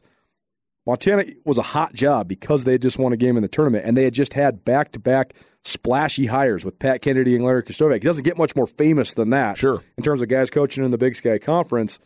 [0.86, 3.84] Montana was a hot job because they had just won a game in the tournament
[3.84, 7.62] and they had just had back to back splashy hires with Pat Kennedy and Larry
[7.62, 7.94] Krystkowiak.
[7.94, 9.82] He doesn't get much more famous than that sure.
[9.96, 11.98] in terms of guys coaching in the Big Sky Conference.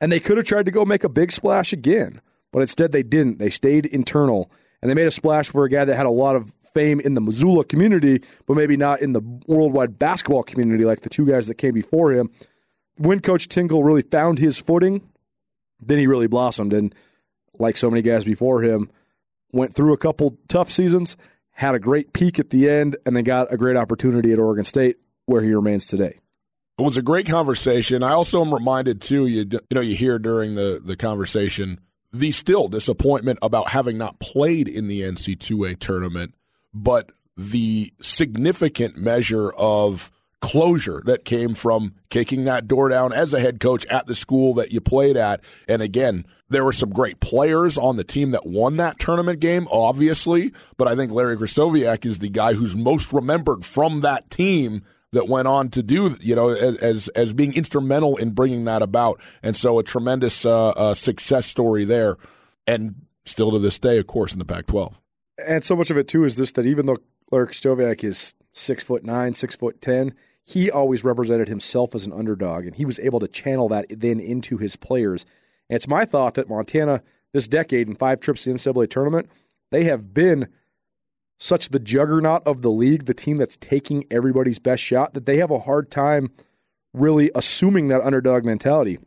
[0.00, 2.20] And they could have tried to go make a big splash again,
[2.52, 3.38] but instead they didn't.
[3.38, 4.50] They stayed internal
[4.82, 7.14] and they made a splash for a guy that had a lot of fame in
[7.14, 11.46] the Missoula community, but maybe not in the worldwide basketball community like the two guys
[11.46, 12.30] that came before him.
[12.98, 15.08] When Coach Tinkle really found his footing,
[15.80, 16.74] then he really blossomed.
[16.74, 16.94] And
[17.58, 18.90] like so many guys before him,
[19.52, 21.16] went through a couple tough seasons,
[21.52, 24.64] had a great peak at the end, and then got a great opportunity at Oregon
[24.64, 24.96] State,
[25.26, 26.18] where he remains today.
[26.78, 28.02] It was a great conversation.
[28.02, 29.26] I also am reminded too.
[29.26, 31.80] You you know you hear during the the conversation
[32.12, 36.34] the still disappointment about having not played in the NC2A tournament,
[36.72, 43.40] but the significant measure of closure that came from kicking that door down as a
[43.40, 45.42] head coach at the school that you played at.
[45.68, 49.66] And again, there were some great players on the team that won that tournament game,
[49.70, 54.82] obviously, but I think Larry Krystkowiak is the guy who's most remembered from that team
[55.12, 59.20] that went on to do, you know, as as being instrumental in bringing that about.
[59.42, 62.16] And so a tremendous uh, uh, success story there,
[62.66, 62.94] and
[63.24, 64.94] still to this day, of course, in the Pac-12.
[65.46, 66.96] And so much of it too is this that even though
[67.30, 72.12] Larry Krystkowiak is six foot nine, six foot ten, he always represented himself as an
[72.12, 75.26] underdog, and he was able to channel that then into his players.
[75.68, 77.02] And it's my thought that Montana
[77.32, 79.28] this decade in five trips to the NCAA tournament,
[79.70, 80.48] they have been
[81.38, 85.36] such the juggernaut of the league, the team that's taking everybody's best shot, that they
[85.36, 86.30] have a hard time
[86.94, 88.98] really assuming that underdog mentality.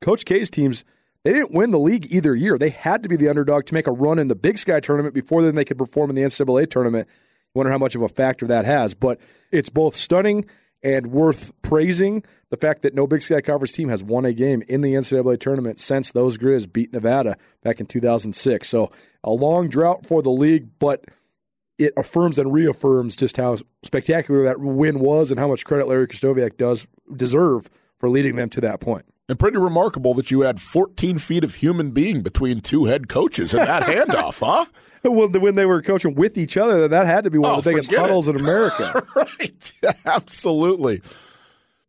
[0.00, 0.84] Coach K's teams,
[1.22, 2.58] they didn't win the league either year.
[2.58, 5.14] They had to be the underdog to make a run in the Big Sky tournament
[5.14, 7.08] before then they could perform in the NCAA tournament.
[7.54, 8.94] Wonder how much of a factor that has.
[8.94, 9.20] But
[9.52, 10.46] it's both stunning
[10.82, 14.62] and worth praising the fact that no Big Sky Conference team has won a game
[14.68, 18.68] in the NCAA tournament since those Grizz beat Nevada back in 2006.
[18.68, 18.90] So
[19.22, 21.04] a long drought for the league, but–
[21.78, 26.06] it affirms and reaffirms just how spectacular that win was and how much credit Larry
[26.06, 27.68] Krystkowiak does deserve
[27.98, 29.04] for leading them to that point.
[29.32, 33.54] And pretty remarkable that you had 14 feet of human being between two head coaches
[33.54, 34.66] in that handoff, huh?
[35.04, 37.64] Well, when they were coaching with each other, that had to be one oh, of
[37.64, 38.34] the biggest huddles it.
[38.34, 39.06] in America.
[39.16, 39.72] right.
[40.04, 41.00] Absolutely.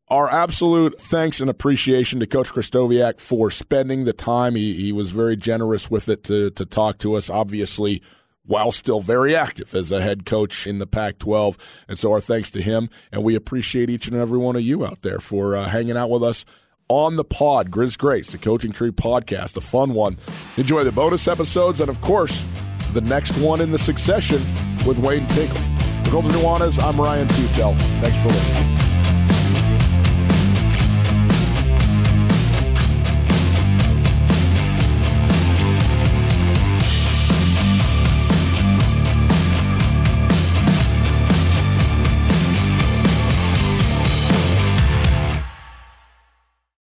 [0.07, 4.55] Our absolute thanks and appreciation to Coach Krystkowiak for spending the time.
[4.55, 7.29] He, he was very generous with it to, to talk to us.
[7.29, 8.01] Obviously,
[8.45, 11.57] while still very active as a head coach in the Pac 12.
[11.89, 12.89] And so, our thanks to him.
[13.11, 16.09] And we appreciate each and every one of you out there for uh, hanging out
[16.09, 16.45] with us
[16.93, 20.15] on the pod, Griz Greats, the Coaching Tree podcast, a fun one.
[20.57, 22.45] Enjoy the bonus episodes and, of course,
[22.91, 24.37] the next one in the succession
[24.85, 25.57] with Wayne Tinkle.
[26.03, 27.75] For Colter Nuanez, I'm Ryan Tootell.
[27.99, 28.92] Thanks for listening.